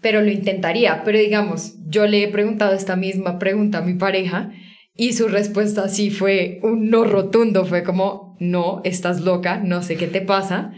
pero 0.00 0.22
lo 0.22 0.30
intentaría. 0.30 1.02
Pero 1.04 1.18
digamos, 1.18 1.74
yo 1.86 2.06
le 2.06 2.24
he 2.24 2.28
preguntado 2.28 2.74
esta 2.74 2.96
misma 2.96 3.38
pregunta 3.38 3.78
a 3.78 3.82
mi 3.82 3.94
pareja 3.94 4.52
Y 4.96 5.12
su 5.14 5.28
respuesta 5.28 5.88
sí 5.88 6.10
fue 6.10 6.60
un 6.62 6.90
no 6.90 7.04
rotundo, 7.04 7.64
fue 7.64 7.82
como, 7.82 8.36
no, 8.38 8.82
estás 8.84 9.20
loca, 9.20 9.58
no 9.58 9.82
sé 9.82 9.96
qué 9.96 10.06
te 10.06 10.20
pasa. 10.20 10.72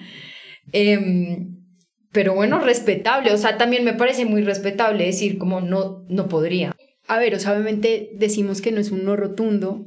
Em, 0.73 1.57
pero 2.13 2.35
bueno, 2.35 2.61
respetable, 2.61 3.33
o 3.33 3.39
sea, 3.39 3.57
también 3.57 3.85
me 3.85 3.95
parece 3.95 4.25
muy 4.25 4.43
respetable 4.43 5.07
decir 5.07 5.39
como 5.39 5.61
no, 5.61 6.05
no 6.09 6.29
podría. 6.29 6.73
A 7.09 7.19
ver, 7.19 7.35
o 7.35 7.39
sea, 7.39 7.53
obviamente 7.53 8.11
decimos 8.15 8.61
que 8.61 8.71
no 8.71 8.81
es 8.81 8.91
un 8.91 9.05
no 9.05 9.17
rotundo, 9.17 9.87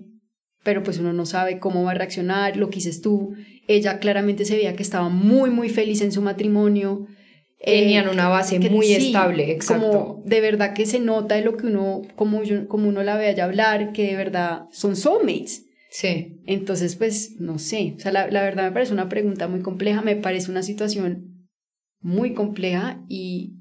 pero 0.63 0.84
pues 0.84 0.98
uno 0.98 1.13
no 1.13 1.25
sabe 1.25 1.60
cómo 1.60 1.84
va 1.84 1.92
a 1.92 1.96
reaccionar, 1.96 2.58
lo 2.58 2.70
que 2.70 2.75
dices 2.75 3.01
tú. 3.01 3.36
Ella 3.68 4.00
claramente 4.00 4.44
se 4.44 4.56
veía 4.56 4.75
que 4.75 4.84
estaba 4.84 5.10
muy, 5.10 5.50
muy 5.50 5.70
feliz 5.70 6.01
en 6.01 6.12
su 6.12 6.22
matrimonio. 6.22 7.08
Tenían 7.64 8.08
eh, 8.08 8.12
una 8.12 8.28
base 8.28 8.60
muy 8.60 8.92
estable, 8.94 9.52
exacto. 9.52 9.90
Como 9.90 10.24
de 10.26 10.42
verdad 10.42 10.74
que 10.74 10.86
se 10.86 11.00
nota 11.00 11.36
de 11.36 11.42
lo 11.42 11.58
que 11.58 11.68
uno, 11.68 12.02
como, 12.16 12.42
como 12.68 12.90
uno 12.90 13.02
la 13.04 13.18
ve 13.18 13.28
allá 13.28 13.46
hablar, 13.46 13.92
que 13.94 14.08
de 14.08 14.16
verdad 14.16 14.66
son 14.72 14.96
soulmates. 14.96 15.66
Sí. 15.90 16.42
Entonces, 16.46 16.96
pues, 16.96 17.40
no 17.40 17.58
sé, 17.58 17.94
o 17.96 18.00
sea, 18.00 18.12
la, 18.12 18.30
la 18.30 18.44
verdad 18.44 18.66
me 18.66 18.72
parece 18.72 18.92
una 18.94 19.08
pregunta 19.08 19.48
muy 19.48 19.62
compleja, 19.62 20.02
me 20.02 20.16
parece 20.16 20.52
una 20.52 20.62
situación 20.62 21.48
muy 22.02 22.34
compleja 22.34 23.04
y 23.08 23.56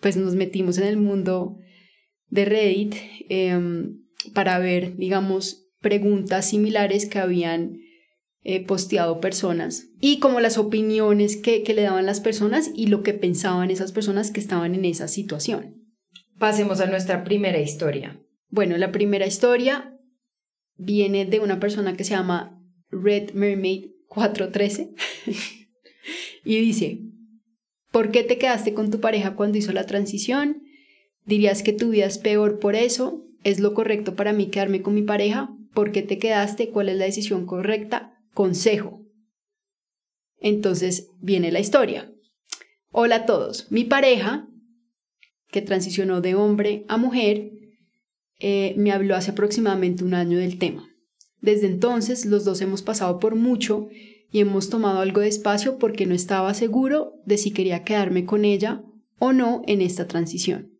pues 0.00 0.16
nos 0.16 0.34
metimos 0.36 0.78
en 0.78 0.84
el 0.84 0.96
mundo 0.96 1.58
de 2.28 2.44
Reddit 2.44 2.94
em, 3.28 3.98
para 4.34 4.58
ver, 4.58 4.96
digamos, 4.96 5.66
preguntas 5.80 6.48
similares 6.50 7.06
que 7.06 7.18
habían 7.18 7.80
eh, 8.48 8.64
posteado 8.64 9.20
personas 9.20 9.88
y 10.00 10.20
como 10.20 10.38
las 10.38 10.56
opiniones 10.56 11.36
que, 11.36 11.64
que 11.64 11.74
le 11.74 11.82
daban 11.82 12.06
las 12.06 12.20
personas 12.20 12.70
y 12.72 12.86
lo 12.86 13.02
que 13.02 13.12
pensaban 13.12 13.72
esas 13.72 13.90
personas 13.90 14.30
que 14.30 14.38
estaban 14.38 14.76
en 14.76 14.84
esa 14.84 15.08
situación. 15.08 15.82
Pasemos 16.38 16.80
a 16.80 16.86
nuestra 16.86 17.24
primera 17.24 17.58
historia. 17.58 18.22
Bueno, 18.48 18.76
la 18.76 18.92
primera 18.92 19.26
historia 19.26 19.98
viene 20.76 21.24
de 21.24 21.40
una 21.40 21.58
persona 21.58 21.96
que 21.96 22.04
se 22.04 22.14
llama 22.14 22.62
Red 22.88 23.32
Mermaid 23.32 23.86
413 24.06 24.94
y 26.44 26.60
dice, 26.60 27.00
¿por 27.90 28.12
qué 28.12 28.22
te 28.22 28.38
quedaste 28.38 28.74
con 28.74 28.92
tu 28.92 29.00
pareja 29.00 29.34
cuando 29.34 29.58
hizo 29.58 29.72
la 29.72 29.86
transición? 29.86 30.62
¿Dirías 31.24 31.64
que 31.64 31.72
tu 31.72 31.90
vida 31.90 32.06
es 32.06 32.18
peor 32.18 32.60
por 32.60 32.76
eso? 32.76 33.24
¿Es 33.42 33.58
lo 33.58 33.74
correcto 33.74 34.14
para 34.14 34.32
mí 34.32 34.50
quedarme 34.50 34.82
con 34.82 34.94
mi 34.94 35.02
pareja? 35.02 35.50
¿Por 35.74 35.90
qué 35.90 36.02
te 36.02 36.20
quedaste? 36.20 36.70
¿Cuál 36.70 36.90
es 36.90 36.96
la 36.96 37.06
decisión 37.06 37.44
correcta? 37.44 38.15
Consejo. 38.36 39.02
Entonces 40.38 41.08
viene 41.22 41.50
la 41.50 41.58
historia. 41.58 42.12
Hola 42.92 43.16
a 43.16 43.24
todos. 43.24 43.72
Mi 43.72 43.84
pareja, 43.84 44.46
que 45.50 45.62
transicionó 45.62 46.20
de 46.20 46.34
hombre 46.34 46.84
a 46.88 46.98
mujer, 46.98 47.50
eh, 48.38 48.74
me 48.76 48.92
habló 48.92 49.16
hace 49.16 49.30
aproximadamente 49.30 50.04
un 50.04 50.12
año 50.12 50.36
del 50.36 50.58
tema. 50.58 50.86
Desde 51.40 51.66
entonces 51.66 52.26
los 52.26 52.44
dos 52.44 52.60
hemos 52.60 52.82
pasado 52.82 53.20
por 53.20 53.36
mucho 53.36 53.88
y 54.30 54.40
hemos 54.40 54.68
tomado 54.68 55.00
algo 55.00 55.22
de 55.22 55.28
espacio 55.28 55.78
porque 55.78 56.04
no 56.04 56.14
estaba 56.14 56.52
seguro 56.52 57.14
de 57.24 57.38
si 57.38 57.52
quería 57.52 57.84
quedarme 57.84 58.26
con 58.26 58.44
ella 58.44 58.84
o 59.18 59.32
no 59.32 59.62
en 59.66 59.80
esta 59.80 60.08
transición. 60.08 60.72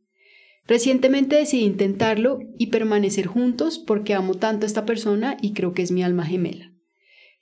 Recientemente 0.66 1.36
decidí 1.36 1.64
intentarlo 1.64 2.40
y 2.58 2.66
permanecer 2.66 3.24
juntos 3.24 3.78
porque 3.78 4.12
amo 4.12 4.34
tanto 4.34 4.66
a 4.66 4.68
esta 4.68 4.84
persona 4.84 5.38
y 5.40 5.54
creo 5.54 5.72
que 5.72 5.80
es 5.80 5.90
mi 5.90 6.02
alma 6.02 6.26
gemela. 6.26 6.75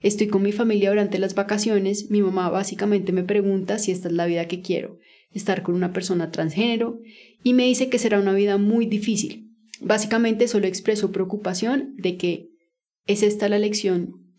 Estoy 0.04 0.26
con 0.26 0.42
mi 0.42 0.52
familia 0.52 0.90
durante 0.90 1.18
las 1.18 1.34
vacaciones, 1.34 2.10
mi 2.10 2.20
mamá 2.20 2.50
básicamente 2.50 3.10
me 3.10 3.22
pregunta 3.22 3.78
si 3.78 3.90
esta 3.90 4.08
es 4.08 4.14
la 4.14 4.26
vida 4.26 4.46
que 4.48 4.60
quiero, 4.60 4.98
estar 5.30 5.62
con 5.62 5.74
una 5.74 5.94
persona 5.94 6.30
transgénero, 6.30 7.00
y 7.42 7.54
me 7.54 7.64
dice 7.64 7.88
que 7.88 7.98
será 7.98 8.20
una 8.20 8.34
vida 8.34 8.58
muy 8.58 8.84
difícil. 8.84 9.50
Básicamente 9.80 10.46
solo 10.46 10.66
expreso 10.66 11.10
preocupación 11.10 11.94
de 11.96 12.18
que 12.18 12.50
es 13.06 13.22
esta 13.22 13.48
la 13.48 13.56
elección, 13.56 14.36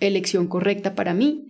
elección 0.00 0.48
correcta 0.48 0.96
para 0.96 1.14
mí, 1.14 1.46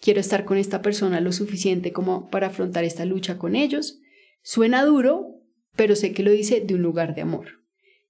quiero 0.00 0.18
estar 0.18 0.44
con 0.44 0.58
esta 0.58 0.82
persona 0.82 1.20
lo 1.20 1.30
suficiente 1.30 1.92
como 1.92 2.28
para 2.28 2.48
afrontar 2.48 2.82
esta 2.82 3.04
lucha 3.04 3.38
con 3.38 3.54
ellos. 3.54 4.00
Suena 4.42 4.84
duro, 4.84 5.44
pero 5.76 5.94
sé 5.94 6.12
que 6.12 6.24
lo 6.24 6.32
dice 6.32 6.60
de 6.60 6.74
un 6.74 6.82
lugar 6.82 7.14
de 7.14 7.22
amor. 7.22 7.62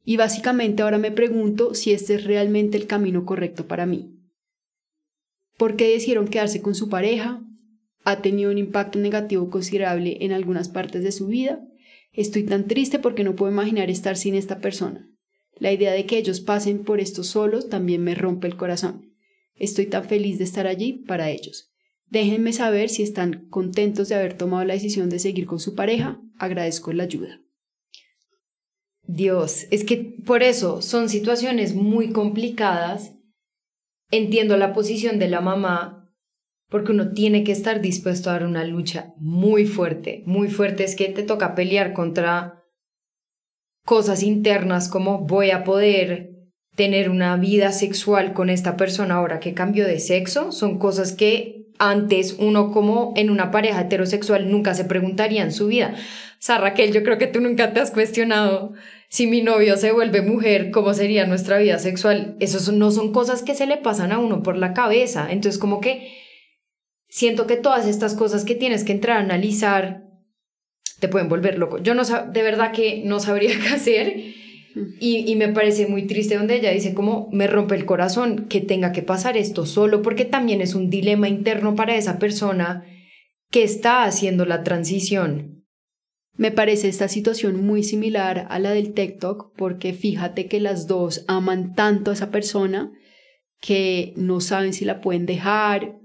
Y 0.06 0.16
básicamente 0.16 0.82
ahora 0.82 0.96
me 0.96 1.12
pregunto 1.12 1.74
si 1.74 1.92
este 1.92 2.14
es 2.14 2.24
realmente 2.24 2.78
el 2.78 2.86
camino 2.86 3.26
correcto 3.26 3.68
para 3.68 3.84
mí. 3.84 4.15
¿Por 5.56 5.76
qué 5.76 5.88
decidieron 5.88 6.28
quedarse 6.28 6.60
con 6.62 6.74
su 6.74 6.88
pareja? 6.88 7.42
¿Ha 8.04 8.22
tenido 8.22 8.50
un 8.50 8.58
impacto 8.58 8.98
negativo 8.98 9.50
considerable 9.50 10.18
en 10.20 10.32
algunas 10.32 10.68
partes 10.68 11.02
de 11.02 11.12
su 11.12 11.26
vida? 11.26 11.60
Estoy 12.12 12.44
tan 12.44 12.66
triste 12.66 12.98
porque 12.98 13.24
no 13.24 13.36
puedo 13.36 13.52
imaginar 13.52 13.90
estar 13.90 14.16
sin 14.16 14.34
esta 14.34 14.60
persona. 14.60 15.08
La 15.58 15.72
idea 15.72 15.92
de 15.92 16.06
que 16.06 16.18
ellos 16.18 16.40
pasen 16.40 16.84
por 16.84 17.00
esto 17.00 17.24
solos 17.24 17.68
también 17.68 18.02
me 18.02 18.14
rompe 18.14 18.46
el 18.46 18.56
corazón. 18.56 19.12
Estoy 19.54 19.86
tan 19.86 20.04
feliz 20.04 20.38
de 20.38 20.44
estar 20.44 20.66
allí 20.66 20.92
para 20.92 21.30
ellos. 21.30 21.72
Déjenme 22.08 22.52
saber 22.52 22.88
si 22.88 23.02
están 23.02 23.48
contentos 23.48 24.08
de 24.08 24.14
haber 24.14 24.34
tomado 24.34 24.64
la 24.64 24.74
decisión 24.74 25.08
de 25.08 25.18
seguir 25.18 25.46
con 25.46 25.58
su 25.58 25.74
pareja. 25.74 26.20
Agradezco 26.38 26.92
la 26.92 27.04
ayuda. 27.04 27.40
Dios, 29.02 29.66
es 29.70 29.84
que 29.84 29.96
por 30.24 30.42
eso 30.42 30.82
son 30.82 31.08
situaciones 31.08 31.74
muy 31.74 32.10
complicadas. 32.10 33.15
Entiendo 34.10 34.56
la 34.56 34.72
posición 34.72 35.18
de 35.18 35.28
la 35.28 35.40
mamá, 35.40 36.08
porque 36.68 36.92
uno 36.92 37.12
tiene 37.12 37.44
que 37.44 37.52
estar 37.52 37.80
dispuesto 37.80 38.30
a 38.30 38.34
dar 38.34 38.44
una 38.44 38.64
lucha 38.64 39.14
muy 39.18 39.66
fuerte, 39.66 40.22
muy 40.26 40.48
fuerte. 40.48 40.84
Es 40.84 40.96
que 40.96 41.08
te 41.08 41.22
toca 41.22 41.54
pelear 41.54 41.92
contra 41.92 42.64
cosas 43.84 44.22
internas 44.22 44.88
como 44.88 45.20
voy 45.20 45.50
a 45.50 45.64
poder 45.64 46.32
tener 46.74 47.08
una 47.08 47.36
vida 47.36 47.72
sexual 47.72 48.32
con 48.32 48.50
esta 48.50 48.76
persona 48.76 49.14
ahora 49.14 49.40
que 49.40 49.54
cambió 49.54 49.86
de 49.86 49.98
sexo. 49.98 50.52
Son 50.52 50.78
cosas 50.78 51.12
que 51.12 51.66
antes 51.78 52.36
uno 52.38 52.72
como 52.72 53.12
en 53.16 53.30
una 53.30 53.50
pareja 53.50 53.82
heterosexual 53.82 54.50
nunca 54.50 54.74
se 54.74 54.84
preguntaría 54.84 55.42
en 55.42 55.52
su 55.52 55.68
vida. 55.68 55.94
O 55.94 56.38
sea, 56.38 56.58
Raquel, 56.58 56.92
yo 56.92 57.02
creo 57.02 57.18
que 57.18 57.26
tú 57.26 57.40
nunca 57.40 57.72
te 57.72 57.80
has 57.80 57.90
cuestionado 57.90 58.74
si 59.08 59.26
mi 59.26 59.42
novio 59.42 59.76
se 59.76 59.92
vuelve 59.92 60.22
mujer, 60.22 60.70
¿cómo 60.70 60.92
sería 60.92 61.26
nuestra 61.26 61.58
vida 61.58 61.78
sexual? 61.78 62.36
Eso 62.40 62.72
no 62.72 62.90
son 62.90 63.12
cosas 63.12 63.42
que 63.42 63.54
se 63.54 63.66
le 63.66 63.76
pasan 63.76 64.12
a 64.12 64.18
uno 64.18 64.42
por 64.42 64.56
la 64.56 64.74
cabeza. 64.74 65.28
Entonces, 65.30 65.60
como 65.60 65.80
que 65.80 66.12
siento 67.08 67.46
que 67.46 67.56
todas 67.56 67.86
estas 67.86 68.14
cosas 68.14 68.44
que 68.44 68.54
tienes 68.54 68.84
que 68.84 68.92
entrar 68.92 69.18
a 69.18 69.20
analizar 69.20 70.02
te 71.00 71.08
pueden 71.08 71.28
volver 71.28 71.58
loco. 71.58 71.78
Yo 71.78 71.94
no 71.94 72.02
de 72.04 72.42
verdad 72.42 72.72
que 72.72 73.02
no 73.04 73.20
sabría 73.20 73.58
qué 73.62 73.68
hacer 73.68 74.16
y, 75.00 75.30
y, 75.30 75.36
me 75.36 75.48
parece 75.48 75.86
muy 75.86 76.06
triste 76.06 76.36
donde 76.36 76.56
ella 76.56 76.70
dice 76.70 76.92
como 76.92 77.30
me 77.32 77.46
rompe 77.46 77.74
el 77.74 77.86
corazón 77.86 78.46
que 78.48 78.60
tenga 78.60 78.92
que 78.92 79.00
pasar 79.00 79.38
esto 79.38 79.64
solo 79.64 80.02
porque 80.02 80.26
también 80.26 80.60
es 80.60 80.74
un 80.74 80.90
dilema 80.90 81.28
interno 81.28 81.74
para 81.74 81.96
esa 81.96 82.18
persona 82.18 82.84
que 83.50 83.62
está 83.62 84.04
haciendo 84.04 84.44
la 84.44 84.64
transición 84.64 85.55
me 86.36 86.50
parece 86.50 86.88
esta 86.88 87.08
situación 87.08 87.64
muy 87.64 87.82
similar 87.82 88.46
a 88.50 88.58
la 88.58 88.70
del 88.70 88.92
TikTok 88.92 89.52
porque 89.56 89.92
fíjate 89.92 90.46
que 90.46 90.60
las 90.60 90.86
dos 90.86 91.24
aman 91.28 91.74
tanto 91.74 92.10
a 92.10 92.14
esa 92.14 92.30
persona 92.30 92.92
que 93.60 94.12
no 94.16 94.40
saben 94.40 94.72
si 94.72 94.84
la 94.84 95.00
pueden 95.00 95.26
dejar 95.26 95.98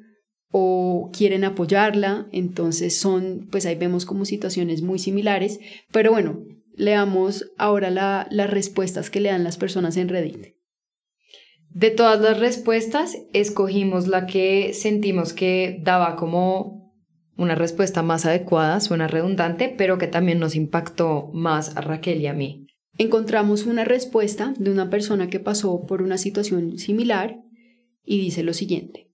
o 0.52 1.10
quieren 1.14 1.44
apoyarla, 1.44 2.28
entonces 2.32 2.98
son, 2.98 3.48
pues 3.52 3.66
ahí 3.66 3.76
vemos 3.76 4.06
como 4.06 4.26
situaciones 4.26 4.82
muy 4.82 5.00
similares, 5.00 5.60
pero 5.92 6.12
bueno, 6.12 6.44
leamos 6.76 7.52
ahora 7.58 7.90
las 7.90 8.50
respuestas 8.50 9.10
que 9.10 9.22
le 9.22 9.30
dan 9.30 9.44
las 9.44 9.58
personas 9.58 9.98
en 9.98 10.10
Reddit. 10.10 10.56
De 11.70 11.90
todas 11.90 12.20
las 12.20 12.40
respuestas, 12.40 13.18
escogimos 13.32 14.08
la 14.08 14.26
que 14.26 14.74
sentimos 14.74 15.32
que 15.32 15.80
daba 15.82 16.18
como 16.18 16.81
una 17.38 17.56
respuesta 17.56 18.04
más 18.04 18.26
adecuada, 18.26 18.80
suena 18.80 19.08
redundante, 19.08 19.74
pero 19.78 19.98
que 19.98 20.08
también 20.08 20.40
nos 20.40 20.56
impactó 20.56 21.30
más 21.34 21.76
a 21.78 21.82
Raquel 21.82 22.22
y 22.22 22.28
a 22.28 22.34
mí. 22.34 22.68
Encontramos 22.98 23.66
una 23.66 23.86
respuesta 23.86 24.54
de 24.58 24.70
una 24.70 24.90
persona 24.90 25.30
que 25.30 25.40
pasó 25.40 25.86
por 25.88 26.02
una 26.02 26.18
situación 26.18 26.78
similar 26.78 27.42
y 28.06 28.20
dice 28.20 28.44
lo 28.44 28.54
siguiente. 28.54 29.10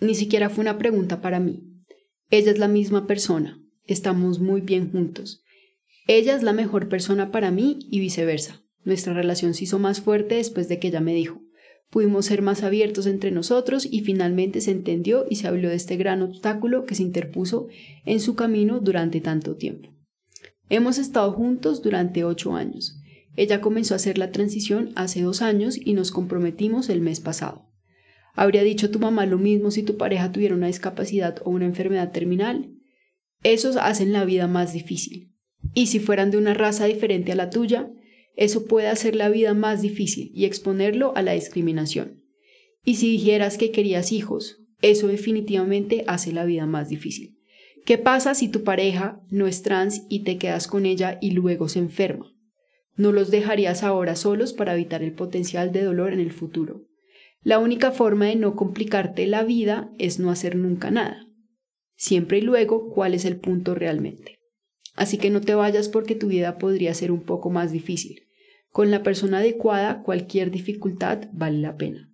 Ni 0.00 0.14
siquiera 0.14 0.48
fue 0.48 0.62
una 0.62 0.78
pregunta 0.78 1.20
para 1.20 1.40
mí. 1.40 1.64
Ella 2.30 2.50
es 2.50 2.58
la 2.58 2.68
misma 2.68 3.06
persona. 3.06 3.60
Estamos 3.84 4.40
muy 4.40 4.60
bien 4.60 4.90
juntos. 4.90 5.42
Ella 6.06 6.36
es 6.36 6.42
la 6.42 6.52
mejor 6.52 6.88
persona 6.88 7.30
para 7.30 7.50
mí 7.50 7.78
y 7.90 8.00
viceversa. 8.00 8.62
Nuestra 8.84 9.14
relación 9.14 9.54
se 9.54 9.64
hizo 9.64 9.78
más 9.78 10.00
fuerte 10.00 10.36
después 10.36 10.68
de 10.68 10.78
que 10.78 10.88
ella 10.88 11.00
me 11.00 11.14
dijo, 11.14 11.40
Pudimos 11.90 12.26
ser 12.26 12.42
más 12.42 12.62
abiertos 12.62 13.06
entre 13.06 13.30
nosotros 13.30 13.86
y 13.90 14.00
finalmente 14.00 14.60
se 14.60 14.72
entendió 14.72 15.26
y 15.30 15.36
se 15.36 15.48
habló 15.48 15.68
de 15.68 15.76
este 15.76 15.96
gran 15.96 16.22
obstáculo 16.22 16.84
que 16.84 16.94
se 16.94 17.02
interpuso 17.02 17.68
en 18.04 18.20
su 18.20 18.34
camino 18.34 18.80
durante 18.80 19.20
tanto 19.20 19.56
tiempo. 19.56 19.88
Hemos 20.68 20.98
estado 20.98 21.32
juntos 21.32 21.82
durante 21.82 22.24
ocho 22.24 22.54
años. 22.54 22.98
Ella 23.36 23.60
comenzó 23.60 23.94
a 23.94 23.96
hacer 23.96 24.18
la 24.18 24.32
transición 24.32 24.90
hace 24.96 25.22
dos 25.22 25.42
años 25.42 25.78
y 25.82 25.92
nos 25.92 26.10
comprometimos 26.10 26.88
el 26.88 27.00
mes 27.00 27.20
pasado. 27.20 27.66
¿Habría 28.34 28.62
dicho 28.62 28.90
tu 28.90 28.98
mamá 28.98 29.24
lo 29.26 29.38
mismo 29.38 29.70
si 29.70 29.82
tu 29.82 29.96
pareja 29.96 30.32
tuviera 30.32 30.54
una 30.54 30.66
discapacidad 30.66 31.40
o 31.44 31.50
una 31.50 31.66
enfermedad 31.66 32.12
terminal? 32.12 32.70
Esos 33.42 33.76
hacen 33.76 34.12
la 34.12 34.24
vida 34.24 34.48
más 34.48 34.72
difícil. 34.72 35.32
Y 35.72 35.86
si 35.86 36.00
fueran 36.00 36.30
de 36.30 36.38
una 36.38 36.52
raza 36.52 36.86
diferente 36.86 37.32
a 37.32 37.36
la 37.36 37.50
tuya, 37.50 37.90
Eso 38.36 38.66
puede 38.66 38.88
hacer 38.88 39.16
la 39.16 39.28
vida 39.30 39.54
más 39.54 39.82
difícil 39.82 40.30
y 40.34 40.44
exponerlo 40.44 41.16
a 41.16 41.22
la 41.22 41.32
discriminación. 41.32 42.22
Y 42.84 42.96
si 42.96 43.10
dijeras 43.10 43.58
que 43.58 43.72
querías 43.72 44.12
hijos, 44.12 44.62
eso 44.82 45.08
definitivamente 45.08 46.04
hace 46.06 46.32
la 46.32 46.44
vida 46.44 46.66
más 46.66 46.88
difícil. 46.88 47.38
¿Qué 47.84 47.98
pasa 47.98 48.34
si 48.34 48.48
tu 48.48 48.62
pareja 48.62 49.20
no 49.30 49.46
es 49.46 49.62
trans 49.62 50.02
y 50.08 50.24
te 50.24 50.38
quedas 50.38 50.66
con 50.66 50.86
ella 50.86 51.18
y 51.20 51.30
luego 51.30 51.68
se 51.68 51.78
enferma? 51.78 52.32
No 52.94 53.12
los 53.12 53.30
dejarías 53.30 53.82
ahora 53.82 54.16
solos 54.16 54.52
para 54.52 54.74
evitar 54.74 55.02
el 55.02 55.12
potencial 55.12 55.72
de 55.72 55.82
dolor 55.82 56.12
en 56.12 56.20
el 56.20 56.32
futuro. 56.32 56.84
La 57.42 57.58
única 57.58 57.92
forma 57.92 58.26
de 58.26 58.36
no 58.36 58.56
complicarte 58.56 59.26
la 59.26 59.44
vida 59.44 59.90
es 59.98 60.18
no 60.18 60.30
hacer 60.30 60.56
nunca 60.56 60.90
nada. 60.90 61.26
Siempre 61.96 62.38
y 62.38 62.42
luego 62.42 62.90
cuál 62.90 63.14
es 63.14 63.24
el 63.24 63.36
punto 63.38 63.74
realmente. 63.74 64.38
Así 64.94 65.16
que 65.16 65.30
no 65.30 65.40
te 65.40 65.54
vayas 65.54 65.88
porque 65.88 66.14
tu 66.14 66.28
vida 66.28 66.58
podría 66.58 66.92
ser 66.92 67.12
un 67.12 67.22
poco 67.22 67.50
más 67.50 67.70
difícil. 67.70 68.25
Con 68.76 68.90
la 68.90 69.02
persona 69.02 69.38
adecuada 69.38 70.02
cualquier 70.02 70.50
dificultad 70.50 71.30
vale 71.32 71.60
la 71.60 71.78
pena. 71.78 72.12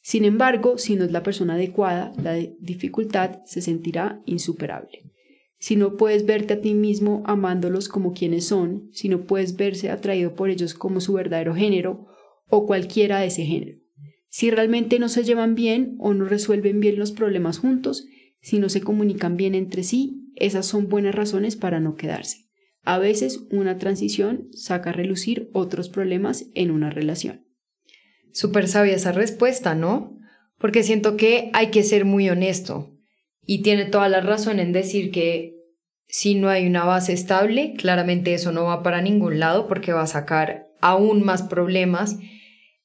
Sin 0.00 0.24
embargo, 0.24 0.78
si 0.78 0.94
no 0.94 1.04
es 1.04 1.10
la 1.10 1.24
persona 1.24 1.54
adecuada, 1.54 2.12
la 2.22 2.34
dificultad 2.60 3.40
se 3.46 3.60
sentirá 3.60 4.22
insuperable. 4.24 5.10
Si 5.58 5.74
no 5.74 5.96
puedes 5.96 6.24
verte 6.24 6.54
a 6.54 6.60
ti 6.60 6.72
mismo 6.72 7.24
amándolos 7.26 7.88
como 7.88 8.12
quienes 8.12 8.46
son, 8.46 8.90
si 8.92 9.08
no 9.08 9.24
puedes 9.24 9.56
verse 9.56 9.90
atraído 9.90 10.36
por 10.36 10.50
ellos 10.50 10.74
como 10.74 11.00
su 11.00 11.14
verdadero 11.14 11.52
género 11.52 12.06
o 12.48 12.64
cualquiera 12.64 13.18
de 13.18 13.26
ese 13.26 13.44
género. 13.44 13.80
Si 14.28 14.52
realmente 14.52 15.00
no 15.00 15.08
se 15.08 15.24
llevan 15.24 15.56
bien 15.56 15.96
o 15.98 16.14
no 16.14 16.26
resuelven 16.26 16.78
bien 16.78 16.96
los 16.96 17.10
problemas 17.10 17.58
juntos, 17.58 18.06
si 18.40 18.60
no 18.60 18.68
se 18.68 18.82
comunican 18.82 19.36
bien 19.36 19.56
entre 19.56 19.82
sí, 19.82 20.30
esas 20.36 20.64
son 20.64 20.88
buenas 20.88 21.16
razones 21.16 21.56
para 21.56 21.80
no 21.80 21.96
quedarse. 21.96 22.43
A 22.84 22.98
veces 22.98 23.46
una 23.50 23.78
transición 23.78 24.48
saca 24.52 24.90
a 24.90 24.92
relucir 24.92 25.48
otros 25.52 25.88
problemas 25.88 26.46
en 26.54 26.70
una 26.70 26.90
relación. 26.90 27.46
Súper 28.32 28.68
sabia 28.68 28.94
esa 28.94 29.12
respuesta, 29.12 29.74
¿no? 29.74 30.18
Porque 30.58 30.82
siento 30.82 31.16
que 31.16 31.50
hay 31.54 31.68
que 31.70 31.82
ser 31.82 32.04
muy 32.04 32.28
honesto. 32.28 32.94
Y 33.46 33.62
tiene 33.62 33.86
toda 33.86 34.08
la 34.08 34.20
razón 34.20 34.60
en 34.60 34.72
decir 34.72 35.10
que 35.10 35.54
si 36.06 36.34
no 36.34 36.48
hay 36.48 36.66
una 36.66 36.84
base 36.84 37.12
estable, 37.12 37.74
claramente 37.76 38.34
eso 38.34 38.52
no 38.52 38.64
va 38.64 38.82
para 38.82 39.00
ningún 39.00 39.38
lado 39.38 39.66
porque 39.66 39.92
va 39.92 40.02
a 40.02 40.06
sacar 40.06 40.68
aún 40.80 41.24
más 41.24 41.42
problemas. 41.42 42.18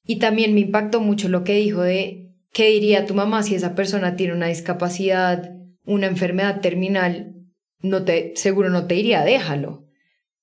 Y 0.04 0.20
también 0.20 0.54
me 0.54 0.62
impactó 0.62 1.02
mucho 1.02 1.28
lo 1.28 1.44
que 1.44 1.56
dijo 1.56 1.82
de 1.82 2.32
qué 2.54 2.70
diría 2.70 3.06
tu 3.06 3.16
mamá 3.16 3.44
si 3.44 3.56
esa 3.56 3.76
persona 3.76 4.16
tiene 4.16 4.34
una 4.34 4.48
discapacidad, 4.48 5.52
una 5.84 6.08
enfermedad 6.08 6.62
terminal, 6.62 7.36
no 7.82 8.04
te, 8.04 8.34
seguro 8.36 8.70
no 8.70 8.88
te 8.88 8.96
diría 8.96 9.24
déjalo. 9.24 9.89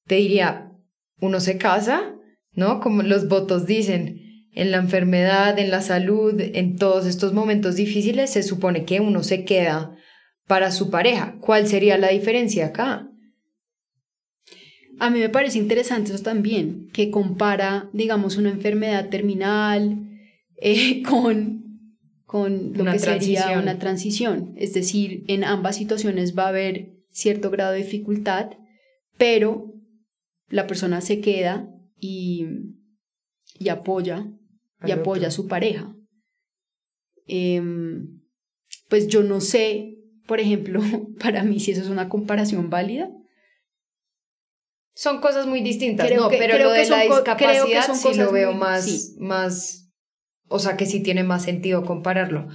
Te 0.06 0.16
diría, 0.16 0.72
uno 1.20 1.40
se 1.40 1.58
casa, 1.58 2.14
¿no? 2.52 2.80
Como 2.80 3.02
los 3.02 3.28
votos 3.28 3.66
dicen, 3.66 4.26
en 4.52 4.70
la 4.70 4.78
enfermedad, 4.78 5.58
en 5.58 5.70
la 5.70 5.82
salud, 5.82 6.34
en 6.40 6.76
todos 6.76 7.06
estos 7.06 7.32
momentos 7.32 7.76
difíciles, 7.76 8.30
se 8.30 8.42
supone 8.42 8.84
que 8.84 9.00
uno 9.00 9.22
se 9.22 9.44
queda 9.44 9.96
para 10.46 10.70
su 10.70 10.90
pareja. 10.90 11.36
¿Cuál 11.40 11.66
sería 11.66 11.98
la 11.98 12.08
diferencia 12.08 12.66
acá? 12.66 13.10
A 14.98 15.10
mí 15.10 15.20
me 15.20 15.28
parece 15.28 15.58
interesante 15.58 16.12
eso 16.12 16.22
también, 16.22 16.88
que 16.92 17.10
compara, 17.10 17.90
digamos, 17.92 18.38
una 18.38 18.48
enfermedad 18.48 19.10
terminal 19.10 20.06
eh, 20.56 21.02
con, 21.08 21.62
con 22.25 22.72
lo 22.72 22.90
que 22.90 22.98
sería 22.98 23.58
una 23.58 23.78
transición. 23.78 24.54
Es 24.56 24.72
decir, 24.72 25.25
en 25.28 25.44
ambas 25.44 25.76
situaciones 25.76 26.36
va 26.36 26.44
a 26.44 26.48
haber 26.48 26.94
cierto 27.10 27.50
grado 27.50 27.72
de 27.72 27.78
dificultad, 27.78 28.52
pero 29.18 29.75
la 30.48 30.66
persona 30.66 31.00
se 31.00 31.20
queda 31.20 31.68
y, 31.98 32.46
y 33.58 33.68
apoya, 33.68 34.26
y 34.84 34.90
apoya 34.90 35.28
a 35.28 35.32
su 35.32 35.46
pareja. 35.48 35.94
Em, 37.26 38.20
pues 38.88 39.09
yo 39.09 39.22
no 39.22 39.40
sé 39.40 39.96
por 40.26 40.40
ejemplo, 40.40 40.80
para 41.20 41.42
mí 41.42 41.61
si 41.61 41.70
eso 41.70 41.82
es 41.82 41.88
una 41.88 42.09
comparación 42.09 42.68
válida. 42.68 43.09
Son 44.94 45.20
cosas 45.20 45.46
muy 45.46 45.61
distintas, 45.61 46.11
no, 46.12 46.30
pero 46.30 46.59
lo 46.59 46.70
de 46.70 46.87
la 46.88 47.02
discapacidad 47.02 47.94
sí 47.94 48.14
lo 48.14 48.32
veo 48.32 48.54
más, 48.54 49.14
más, 49.18 49.90
o 50.48 50.59
sea, 50.59 50.78
que 50.78 50.87
sí 50.87 51.02
tiene 51.02 51.22
más 51.22 51.44
sentido 51.44 51.85
compararlo. 51.85 52.48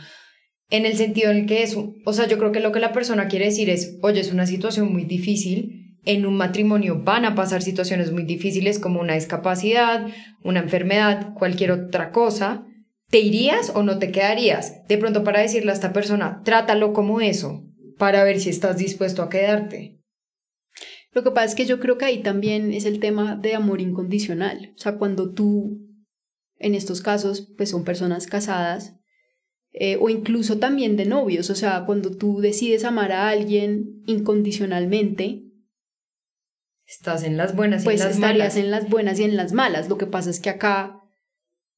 En 0.71 0.87
el 0.87 0.97
sentido 0.97 1.29
en 1.29 1.37
el 1.37 1.45
que 1.45 1.61
es, 1.61 1.77
o 1.77 2.13
sea, 2.13 2.27
yo 2.27 2.39
creo 2.39 2.51
que 2.51 2.59
lo 2.59 2.71
que 2.71 2.79
la 2.79 2.93
persona 2.93 3.27
quiere 3.27 3.45
decir 3.45 3.69
es, 3.69 3.99
oye, 4.01 4.21
es 4.21 4.31
una 4.31 4.47
situación 4.47 4.91
muy 4.91 5.03
difícil, 5.03 5.80
en 6.05 6.25
un 6.25 6.35
matrimonio 6.35 7.01
van 7.03 7.25
a 7.25 7.35
pasar 7.35 7.61
situaciones 7.61 8.11
muy 8.11 8.23
difíciles 8.23 8.79
como 8.79 9.01
una 9.01 9.13
discapacidad, 9.13 10.07
una 10.43 10.59
enfermedad, 10.59 11.33
cualquier 11.33 11.71
otra 11.71 12.11
cosa, 12.11 12.65
¿Te 13.11 13.19
irías 13.19 13.73
o 13.75 13.83
no 13.83 13.99
te 13.99 14.09
quedarías? 14.09 14.87
De 14.87 14.97
pronto 14.97 15.25
para 15.25 15.41
decirle 15.41 15.71
a 15.71 15.73
esta 15.73 15.91
persona, 15.91 16.41
trátalo 16.45 16.93
como 16.93 17.19
eso, 17.19 17.65
para 17.97 18.23
ver 18.23 18.39
si 18.39 18.49
estás 18.49 18.77
dispuesto 18.77 19.21
a 19.21 19.29
quedarte. 19.29 19.99
Lo 21.11 21.21
que 21.21 21.31
pasa 21.31 21.47
es 21.47 21.55
que 21.55 21.65
yo 21.65 21.81
creo 21.81 21.97
que 21.97 22.05
ahí 22.05 22.23
también 22.23 22.73
es 22.73 22.85
el 22.85 23.01
tema 23.01 23.35
de 23.35 23.53
amor 23.53 23.81
incondicional. 23.81 24.71
O 24.77 24.79
sea, 24.79 24.97
cuando 24.97 25.33
tú, 25.33 25.89
en 26.57 26.73
estos 26.73 27.01
casos, 27.01 27.51
pues 27.57 27.69
son 27.69 27.83
personas 27.83 28.27
casadas, 28.27 28.95
eh, 29.73 29.97
o 29.99 30.09
incluso 30.09 30.57
también 30.57 30.95
de 30.95 31.05
novios, 31.05 31.49
o 31.49 31.55
sea, 31.55 31.83
cuando 31.85 32.15
tú 32.15 32.39
decides 32.39 32.85
amar 32.85 33.11
a 33.11 33.27
alguien 33.27 34.03
incondicionalmente, 34.05 35.43
estás 36.91 37.23
en 37.23 37.37
las 37.37 37.55
buenas 37.55 37.83
y 37.83 37.85
pues 37.85 38.01
en 38.01 38.07
las 38.07 38.15
estarías 38.15 38.57
en 38.57 38.69
las 38.69 38.89
buenas 38.89 39.19
y 39.19 39.23
en 39.23 39.37
las 39.37 39.53
malas. 39.53 39.87
Lo 39.89 39.97
que 39.97 40.05
pasa 40.05 40.29
es 40.29 40.39
que 40.39 40.49
acá 40.49 40.99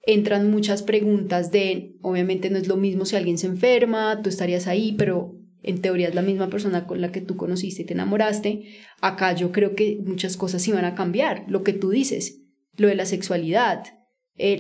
entran 0.02 0.50
muchas 0.50 0.84
preguntas 0.84 1.52
de, 1.52 1.96
obviamente 2.02 2.50
no 2.50 2.58
es 2.58 2.68
lo 2.68 2.78
mismo 2.78 3.06
si 3.06 3.16
alguien 3.16 3.38
se 3.38 3.48
enferma, 3.48 4.22
tú 4.22 4.30
estarías 4.30 4.68
ahí, 4.68 4.94
pero 4.98 5.36
en 5.62 5.82
teoría 5.82 6.10
es 6.10 6.16
la 6.16 6.22
misma 6.22 6.50
persona 6.50 6.86
con 6.86 7.00
la 7.00 7.12
que 7.12 7.22
tú 7.22 7.38
conociste 7.38 7.84
y 7.84 7.86
te 7.86 7.94
enamoraste. 7.94 8.64
Acá 9.02 9.34
yo 9.34 9.52
creo 9.52 9.76
que 9.76 10.00
muchas 10.04 10.36
cosas 10.36 10.68
iban 10.68 10.84
a 10.84 10.96
cambiar, 10.96 11.46
lo 11.48 11.64
que 11.64 11.74
tú 11.74 11.92
dices, 11.92 12.42
lo 12.76 12.88
de 12.88 12.96
la 12.96 13.06
sexualidad, 13.06 13.84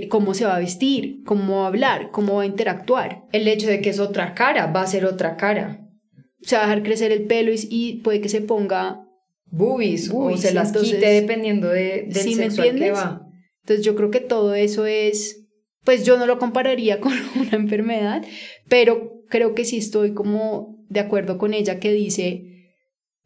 cómo 0.09 0.33
se 0.33 0.45
va 0.45 0.55
a 0.55 0.59
vestir, 0.59 1.23
cómo 1.25 1.57
va 1.57 1.63
a 1.65 1.67
hablar, 1.67 2.11
cómo 2.11 2.35
va 2.35 2.43
a 2.43 2.47
interactuar. 2.47 3.23
El 3.31 3.47
hecho 3.47 3.67
de 3.67 3.81
que 3.81 3.89
es 3.89 3.99
otra 3.99 4.33
cara, 4.35 4.67
va 4.67 4.81
a 4.81 4.87
ser 4.87 5.05
otra 5.05 5.35
cara. 5.35 5.79
Se 6.41 6.55
va 6.55 6.63
a 6.63 6.67
dejar 6.67 6.83
crecer 6.83 7.11
el 7.11 7.23
pelo 7.23 7.51
y, 7.53 8.01
puede 8.03 8.21
que 8.21 8.29
se 8.29 8.41
ponga 8.41 9.02
boobies, 9.53 10.09
o 10.11 10.35
se 10.35 10.53
las 10.53 10.71
quite 10.71 11.21
dependiendo 11.21 11.69
de, 11.69 12.07
del 12.07 12.23
¿sí 12.23 12.33
sexo 12.33 12.63
que 12.63 12.91
va. 12.91 13.27
Entonces 13.61 13.85
yo 13.85 13.95
creo 13.95 14.09
que 14.09 14.19
todo 14.19 14.55
eso 14.55 14.85
es, 14.85 15.45
pues 15.83 16.05
yo 16.05 16.17
no 16.17 16.25
lo 16.25 16.39
compararía 16.39 16.99
con 17.01 17.13
una 17.39 17.55
enfermedad, 17.55 18.25
pero 18.67 19.21
creo 19.29 19.53
que 19.53 19.63
sí 19.63 19.77
estoy 19.77 20.13
como 20.13 20.83
de 20.89 20.99
acuerdo 20.99 21.37
con 21.37 21.53
ella 21.53 21.79
que 21.79 21.93
dice, 21.93 22.71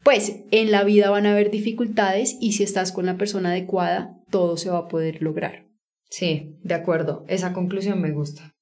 pues 0.04 0.40
en 0.50 0.70
la 0.70 0.84
vida 0.84 1.10
van 1.10 1.26
a 1.26 1.32
haber 1.32 1.50
dificultades 1.50 2.36
y 2.40 2.52
si 2.52 2.62
estás 2.62 2.92
con 2.92 3.06
la 3.06 3.16
persona 3.16 3.50
adecuada, 3.50 4.16
todo 4.30 4.56
se 4.56 4.70
va 4.70 4.78
a 4.78 4.88
poder 4.88 5.22
lograr. 5.22 5.66
Sí, 6.10 6.56
de 6.62 6.74
acuerdo, 6.74 7.24
esa 7.28 7.52
conclusión 7.52 8.00
me 8.00 8.12
gusta. 8.12 8.54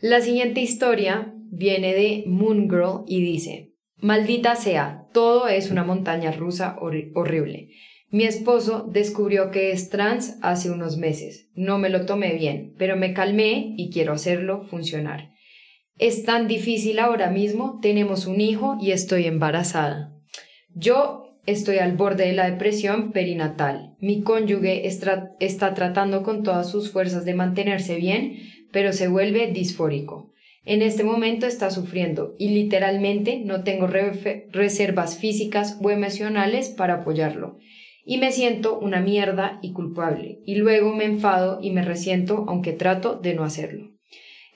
La 0.00 0.20
siguiente 0.20 0.60
historia 0.60 1.34
viene 1.50 1.92
de 1.92 2.24
Moon 2.26 2.68
Girl 2.70 3.04
y 3.06 3.20
dice, 3.20 3.72
maldita 4.00 4.56
sea, 4.56 5.06
todo 5.12 5.48
es 5.48 5.70
una 5.70 5.84
montaña 5.84 6.32
rusa 6.32 6.76
horrible. 6.80 7.70
Mi 8.10 8.24
esposo 8.24 8.88
descubrió 8.90 9.50
que 9.50 9.70
es 9.72 9.90
trans 9.90 10.38
hace 10.40 10.70
unos 10.70 10.96
meses. 10.96 11.50
No 11.54 11.78
me 11.78 11.90
lo 11.90 12.06
tomé 12.06 12.34
bien, 12.34 12.74
pero 12.78 12.96
me 12.96 13.12
calmé 13.12 13.74
y 13.76 13.90
quiero 13.90 14.14
hacerlo 14.14 14.64
funcionar. 14.64 15.30
Es 15.98 16.24
tan 16.24 16.48
difícil 16.48 17.00
ahora 17.00 17.30
mismo, 17.30 17.80
tenemos 17.82 18.26
un 18.26 18.40
hijo 18.40 18.78
y 18.80 18.92
estoy 18.92 19.26
embarazada. 19.26 20.14
Yo 20.74 21.28
estoy 21.44 21.78
al 21.78 21.96
borde 21.96 22.26
de 22.26 22.32
la 22.32 22.50
depresión 22.50 23.12
perinatal. 23.12 23.96
Mi 24.00 24.22
cónyuge 24.22 24.86
está 24.86 25.74
tratando 25.74 26.22
con 26.22 26.42
todas 26.42 26.70
sus 26.70 26.92
fuerzas 26.92 27.24
de 27.24 27.34
mantenerse 27.34 27.96
bien, 27.96 28.38
pero 28.70 28.92
se 28.92 29.08
vuelve 29.08 29.50
disfórico. 29.50 30.27
En 30.68 30.82
este 30.82 31.02
momento 31.02 31.46
está 31.46 31.70
sufriendo 31.70 32.34
y 32.38 32.50
literalmente 32.50 33.40
no 33.42 33.64
tengo 33.64 33.86
reservas 33.86 35.16
físicas 35.16 35.78
o 35.82 35.90
emocionales 35.90 36.68
para 36.68 36.96
apoyarlo 36.96 37.56
y 38.04 38.18
me 38.18 38.32
siento 38.32 38.78
una 38.78 39.00
mierda 39.00 39.60
y 39.62 39.72
culpable, 39.72 40.40
y 40.44 40.56
luego 40.56 40.94
me 40.94 41.06
enfado 41.06 41.58
y 41.62 41.70
me 41.70 41.80
resiento 41.80 42.44
aunque 42.48 42.74
trato 42.74 43.16
de 43.16 43.32
no 43.32 43.44
hacerlo. 43.44 43.92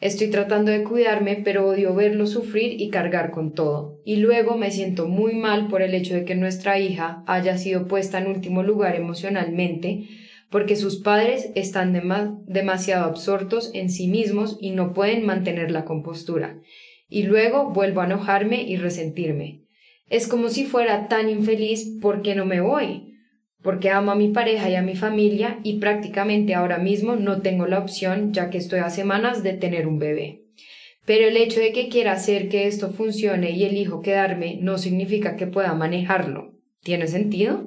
Estoy 0.02 0.28
tratando 0.28 0.70
de 0.70 0.84
cuidarme, 0.84 1.36
pero 1.36 1.66
odio 1.66 1.94
verlo 1.94 2.26
sufrir 2.26 2.78
y 2.78 2.90
cargar 2.90 3.30
con 3.30 3.54
todo. 3.54 4.00
Y 4.04 4.16
luego 4.16 4.58
me 4.58 4.70
siento 4.70 5.08
muy 5.08 5.34
mal 5.34 5.68
por 5.68 5.80
el 5.80 5.94
hecho 5.94 6.12
de 6.14 6.26
que 6.26 6.34
nuestra 6.34 6.78
hija 6.78 7.24
haya 7.26 7.56
sido 7.56 7.88
puesta 7.88 8.18
en 8.18 8.26
último 8.26 8.62
lugar 8.62 8.96
emocionalmente, 8.96 10.08
porque 10.52 10.76
sus 10.76 11.00
padres 11.00 11.50
están 11.56 11.92
demasiado 12.46 13.06
absortos 13.06 13.72
en 13.74 13.90
sí 13.90 14.06
mismos 14.06 14.58
y 14.60 14.70
no 14.70 14.92
pueden 14.92 15.26
mantener 15.26 15.72
la 15.72 15.84
compostura. 15.84 16.60
Y 17.08 17.24
luego 17.24 17.70
vuelvo 17.70 18.02
a 18.02 18.06
enojarme 18.06 18.62
y 18.62 18.76
resentirme. 18.76 19.62
Es 20.08 20.28
como 20.28 20.50
si 20.50 20.64
fuera 20.64 21.08
tan 21.08 21.28
infeliz 21.28 21.98
porque 22.00 22.36
no 22.36 22.46
me 22.46 22.60
voy 22.60 23.08
porque 23.62 23.90
amo 23.90 24.10
a 24.10 24.16
mi 24.16 24.28
pareja 24.28 24.68
y 24.68 24.74
a 24.74 24.82
mi 24.82 24.96
familia 24.96 25.58
y 25.62 25.78
prácticamente 25.78 26.54
ahora 26.54 26.78
mismo 26.78 27.16
no 27.16 27.40
tengo 27.42 27.66
la 27.66 27.78
opción 27.78 28.32
ya 28.32 28.50
que 28.50 28.58
estoy 28.58 28.80
a 28.80 28.90
semanas 28.90 29.42
de 29.42 29.52
tener 29.54 29.86
un 29.86 29.98
bebé. 29.98 30.42
Pero 31.04 31.28
el 31.28 31.36
hecho 31.36 31.60
de 31.60 31.72
que 31.72 31.88
quiera 31.88 32.12
hacer 32.12 32.48
que 32.48 32.66
esto 32.66 32.90
funcione 32.90 33.50
y 33.50 33.64
elijo 33.64 34.02
quedarme 34.02 34.58
no 34.60 34.78
significa 34.78 35.36
que 35.36 35.46
pueda 35.46 35.74
manejarlo. 35.74 36.52
¿Tiene 36.82 37.06
sentido? 37.06 37.64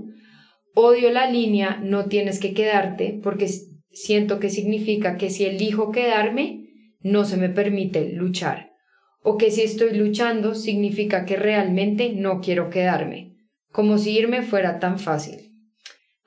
Odio 0.78 1.10
la 1.10 1.32
línea 1.32 1.80
no 1.82 2.06
tienes 2.06 2.42
que 2.42 2.54
quedarte 2.54 3.18
porque 3.24 3.48
siento 3.92 4.40
que 4.40 4.50
significa 4.50 5.16
que 5.16 5.30
si 5.30 5.46
elijo 5.46 5.90
quedarme, 5.92 6.66
no 7.00 7.24
se 7.24 7.38
me 7.38 7.48
permite 7.48 8.12
luchar. 8.12 8.74
O 9.22 9.38
que 9.38 9.52
si 9.52 9.62
estoy 9.62 9.96
luchando 9.96 10.54
significa 10.54 11.26
que 11.26 11.38
realmente 11.38 12.12
no 12.14 12.42
quiero 12.42 12.70
quedarme. 12.70 13.38
Como 13.72 13.98
si 13.98 14.18
irme 14.18 14.42
fuera 14.42 14.80
tan 14.80 15.00
fácil. 15.00 15.54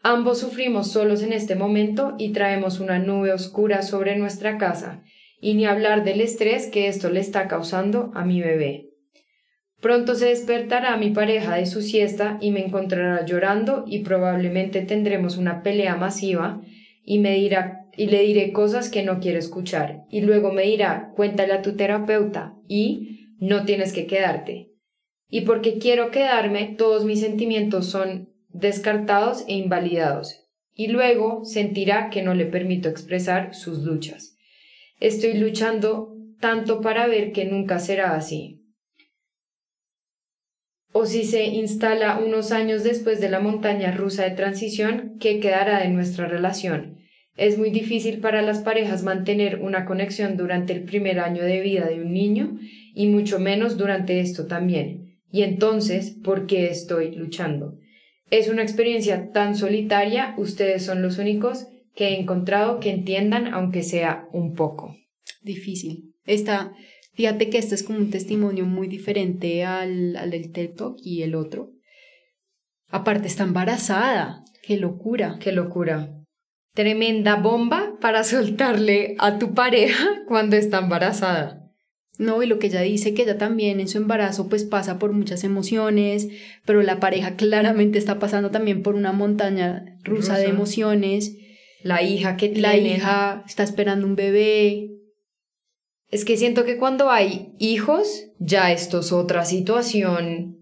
Ambos 0.02 0.38
sufrimos 0.38 0.92
solos 0.92 1.22
en 1.22 1.34
este 1.34 1.54
momento 1.54 2.14
y 2.18 2.32
traemos 2.32 2.80
una 2.80 2.98
nube 2.98 3.32
oscura 3.32 3.82
sobre 3.82 4.16
nuestra 4.16 4.56
casa, 4.56 5.02
y 5.42 5.54
ni 5.54 5.66
hablar 5.66 6.04
del 6.04 6.22
estrés 6.22 6.68
que 6.68 6.88
esto 6.88 7.10
le 7.10 7.20
está 7.20 7.48
causando 7.48 8.10
a 8.14 8.24
mi 8.24 8.40
bebé. 8.40 8.87
Pronto 9.80 10.16
se 10.16 10.26
despertará 10.26 10.96
mi 10.96 11.10
pareja 11.10 11.54
de 11.54 11.66
su 11.66 11.82
siesta 11.82 12.38
y 12.40 12.50
me 12.50 12.64
encontrará 12.64 13.24
llorando 13.24 13.84
y 13.86 14.00
probablemente 14.00 14.82
tendremos 14.82 15.36
una 15.36 15.62
pelea 15.62 15.94
masiva 15.94 16.60
y 17.04 17.20
me 17.20 17.34
dirá 17.34 17.86
y 17.96 18.06
le 18.06 18.22
diré 18.22 18.52
cosas 18.52 18.90
que 18.90 19.04
no 19.04 19.20
quiere 19.20 19.38
escuchar 19.38 20.02
y 20.10 20.20
luego 20.20 20.52
me 20.52 20.62
dirá 20.62 21.12
cuéntale 21.14 21.52
a 21.52 21.62
tu 21.62 21.76
terapeuta 21.76 22.54
y 22.66 23.34
no 23.38 23.64
tienes 23.64 23.92
que 23.92 24.06
quedarte. 24.06 24.72
Y 25.30 25.42
porque 25.42 25.78
quiero 25.78 26.10
quedarme, 26.10 26.74
todos 26.76 27.04
mis 27.04 27.20
sentimientos 27.20 27.86
son 27.86 28.30
descartados 28.48 29.44
e 29.46 29.54
invalidados 29.54 30.48
y 30.74 30.88
luego 30.88 31.44
sentirá 31.44 32.10
que 32.10 32.22
no 32.22 32.34
le 32.34 32.46
permito 32.46 32.88
expresar 32.88 33.54
sus 33.54 33.84
luchas. 33.84 34.36
Estoy 34.98 35.34
luchando 35.34 36.16
tanto 36.40 36.80
para 36.80 37.06
ver 37.06 37.30
que 37.30 37.44
nunca 37.44 37.78
será 37.78 38.16
así 38.16 38.57
o 40.92 41.06
si 41.06 41.24
se 41.24 41.44
instala 41.44 42.18
unos 42.18 42.52
años 42.52 42.82
después 42.82 43.20
de 43.20 43.30
la 43.30 43.40
montaña 43.40 43.92
rusa 43.92 44.24
de 44.24 44.30
transición, 44.30 45.16
¿qué 45.20 45.40
quedará 45.40 45.80
de 45.80 45.88
nuestra 45.88 46.26
relación? 46.26 46.98
Es 47.36 47.56
muy 47.56 47.70
difícil 47.70 48.18
para 48.18 48.42
las 48.42 48.58
parejas 48.58 49.04
mantener 49.04 49.60
una 49.60 49.84
conexión 49.84 50.36
durante 50.36 50.72
el 50.72 50.84
primer 50.84 51.20
año 51.20 51.44
de 51.44 51.60
vida 51.60 51.86
de 51.86 52.00
un 52.00 52.12
niño 52.12 52.58
y 52.94 53.06
mucho 53.06 53.38
menos 53.38 53.76
durante 53.76 54.20
esto 54.20 54.46
también. 54.46 55.20
Y 55.30 55.42
entonces, 55.42 56.16
¿por 56.24 56.46
qué 56.46 56.66
estoy 56.68 57.14
luchando? 57.14 57.78
Es 58.30 58.48
una 58.48 58.62
experiencia 58.62 59.30
tan 59.30 59.54
solitaria, 59.54 60.34
ustedes 60.36 60.84
son 60.84 61.00
los 61.00 61.18
únicos 61.18 61.68
que 61.94 62.08
he 62.08 62.20
encontrado 62.20 62.80
que 62.80 62.90
entiendan, 62.90 63.54
aunque 63.54 63.82
sea 63.82 64.26
un 64.32 64.54
poco. 64.54 64.96
Difícil. 65.42 66.14
Esta, 66.26 66.72
Fíjate 67.18 67.50
que 67.50 67.58
este 67.58 67.74
es 67.74 67.82
como 67.82 67.98
un 67.98 68.12
testimonio 68.12 68.64
muy 68.64 68.86
diferente 68.86 69.64
al, 69.64 70.14
al 70.14 70.30
del 70.30 70.52
TED 70.52 70.70
y 71.02 71.22
el 71.22 71.34
otro. 71.34 71.72
Aparte 72.90 73.26
está 73.26 73.42
embarazada. 73.42 74.44
Qué 74.62 74.76
locura. 74.76 75.36
Qué 75.40 75.50
locura. 75.50 76.14
Tremenda 76.74 77.34
bomba 77.34 77.94
para 78.00 78.22
soltarle 78.22 79.16
a 79.18 79.40
tu 79.40 79.52
pareja 79.52 80.06
cuando 80.28 80.54
está 80.54 80.78
embarazada. 80.78 81.68
No, 82.18 82.40
y 82.44 82.46
lo 82.46 82.60
que 82.60 82.68
ella 82.68 82.82
dice 82.82 83.14
que 83.14 83.22
ella 83.22 83.36
también 83.36 83.80
en 83.80 83.88
su 83.88 83.98
embarazo 83.98 84.48
pues 84.48 84.62
pasa 84.62 85.00
por 85.00 85.10
muchas 85.10 85.42
emociones, 85.42 86.28
pero 86.64 86.84
la 86.84 87.00
pareja 87.00 87.34
claramente 87.34 87.98
está 87.98 88.20
pasando 88.20 88.52
también 88.52 88.84
por 88.84 88.94
una 88.94 89.10
montaña 89.10 89.98
rusa, 90.04 90.38
de 90.38 90.46
emociones. 90.46 91.36
La 91.82 92.00
hija 92.00 92.36
que 92.36 92.48
tiene. 92.48 92.62
La 92.62 92.76
hija 92.76 93.42
está 93.44 93.64
esperando 93.64 94.06
un 94.06 94.14
bebé, 94.14 94.97
es 96.10 96.24
que 96.24 96.36
siento 96.36 96.64
que 96.64 96.78
cuando 96.78 97.10
hay 97.10 97.54
hijos, 97.58 98.26
ya 98.38 98.72
esto 98.72 99.00
es 99.00 99.12
otra 99.12 99.44
situación. 99.44 100.56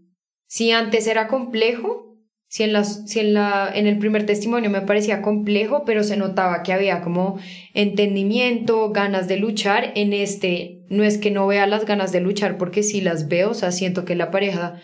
Si 0.47 0.73
antes 0.73 1.07
era 1.07 1.29
complejo, 1.29 2.07
si 2.49 2.63
en, 2.63 2.73
las, 2.73 3.09
si 3.11 3.21
en, 3.21 3.35
la, 3.35 3.71
en 3.75 3.87
el 3.87 3.99
primer 3.99 4.25
testimonio 4.27 4.71
me 4.71 4.81
parecía 4.81 5.23
complejo, 5.23 5.85
pero 5.85 6.05
se 6.05 6.17
notaba 6.17 6.63
que 6.63 6.73
había 6.73 7.01
como 7.01 7.39
entendimiento, 7.75 8.91
ganas 8.91 9.29
de 9.29 9.37
luchar, 9.37 9.93
en 9.95 10.13
este 10.13 10.77
no 10.89 11.03
es 11.03 11.19
que 11.19 11.33
no 11.33 11.47
vea 11.47 11.67
las 11.67 11.85
ganas 11.85 12.13
de 12.13 12.21
luchar 12.21 12.59
porque 12.59 12.83
sí 12.83 13.01
las 13.01 13.29
veo, 13.29 13.51
o 13.51 13.55
sea, 13.55 13.73
siento 13.73 14.05
que 14.05 14.15
la 14.15 14.31
pareja, 14.31 14.81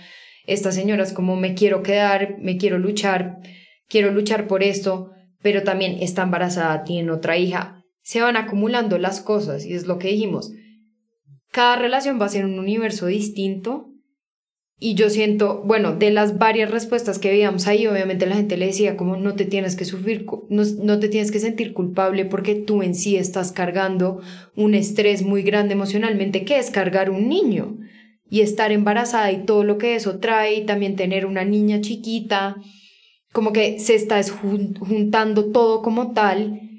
esta 0.46 0.72
señora 0.72 1.04
es 1.04 1.12
como 1.12 1.36
me 1.36 1.54
quiero 1.54 1.82
quedar, 1.82 2.38
me 2.40 2.56
quiero 2.56 2.78
luchar, 2.78 3.38
quiero 3.88 4.10
luchar 4.10 4.48
por 4.48 4.62
esto, 4.62 5.10
pero 5.42 5.62
también 5.62 5.98
está 6.00 6.22
embarazada, 6.22 6.82
tiene 6.82 7.12
otra 7.12 7.36
hija, 7.36 7.81
se 8.02 8.20
van 8.20 8.36
acumulando 8.36 8.98
las 8.98 9.20
cosas 9.20 9.64
y 9.64 9.74
es 9.74 9.86
lo 9.86 9.98
que 9.98 10.08
dijimos. 10.08 10.52
Cada 11.50 11.76
relación 11.76 12.20
va 12.20 12.26
a 12.26 12.30
ser 12.30 12.44
un 12.44 12.58
universo 12.58 13.06
distinto 13.06 13.88
y 14.78 14.94
yo 14.94 15.10
siento, 15.10 15.62
bueno, 15.64 15.94
de 15.94 16.10
las 16.10 16.38
varias 16.38 16.70
respuestas 16.70 17.20
que 17.20 17.30
veíamos 17.30 17.68
ahí, 17.68 17.86
obviamente 17.86 18.26
la 18.26 18.34
gente 18.34 18.56
le 18.56 18.66
decía 18.66 18.96
como 18.96 19.16
no 19.16 19.36
te 19.36 19.44
tienes 19.44 19.76
que 19.76 19.84
sufrir, 19.84 20.26
no, 20.48 20.64
no 20.82 20.98
te 20.98 21.08
tienes 21.08 21.30
que 21.30 21.38
sentir 21.38 21.72
culpable 21.72 22.24
porque 22.24 22.56
tú 22.56 22.82
en 22.82 22.96
sí 22.96 23.16
estás 23.16 23.52
cargando 23.52 24.20
un 24.56 24.74
estrés 24.74 25.22
muy 25.22 25.42
grande 25.42 25.74
emocionalmente 25.74 26.44
que 26.44 26.58
es 26.58 26.70
cargar 26.70 27.10
un 27.10 27.28
niño 27.28 27.78
y 28.28 28.40
estar 28.40 28.72
embarazada 28.72 29.30
y 29.30 29.44
todo 29.44 29.62
lo 29.62 29.78
que 29.78 29.94
eso 29.94 30.18
trae 30.18 30.54
y 30.54 30.66
también 30.66 30.96
tener 30.96 31.26
una 31.26 31.44
niña 31.44 31.80
chiquita, 31.80 32.56
como 33.32 33.52
que 33.52 33.78
se 33.78 33.94
está 33.94 34.20
juntando 34.24 35.52
todo 35.52 35.82
como 35.82 36.12
tal 36.12 36.71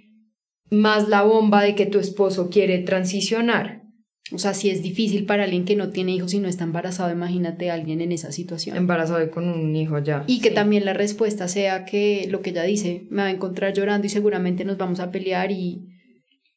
más 0.74 1.08
la 1.08 1.24
bomba 1.24 1.64
de 1.64 1.76
que 1.76 1.86
tu 1.86 2.00
esposo 2.00 2.50
quiere 2.50 2.80
transicionar. 2.80 3.84
O 4.32 4.38
sea, 4.38 4.54
si 4.54 4.70
es 4.70 4.82
difícil 4.82 5.26
para 5.26 5.44
alguien 5.44 5.66
que 5.66 5.76
no 5.76 5.90
tiene 5.90 6.14
hijos 6.14 6.34
y 6.34 6.40
no 6.40 6.48
está 6.48 6.64
embarazado, 6.64 7.12
imagínate 7.12 7.70
a 7.70 7.76
alguien 7.76 8.02
en 8.02 8.12
esa 8.12 8.32
situación. 8.32 8.76
Embarazado 8.76 9.24
y 9.24 9.30
con 9.30 9.48
un 9.48 9.76
hijo 9.76 10.00
ya. 10.00 10.24
Y 10.28 10.40
que 10.42 10.50
también 10.50 10.86
la 10.86 10.94
respuesta 10.94 11.48
sea 11.48 11.86
que 11.86 12.28
lo 12.30 12.42
que 12.42 12.52
ella 12.52 12.64
dice, 12.64 13.06
me 13.10 13.22
va 13.22 13.28
a 13.28 13.32
encontrar 13.32 13.74
llorando 13.74 14.08
y 14.08 14.10
seguramente 14.10 14.66
nos 14.66 14.78
vamos 14.78 15.00
a 15.02 15.12
pelear 15.12 15.52
y, 15.52 15.88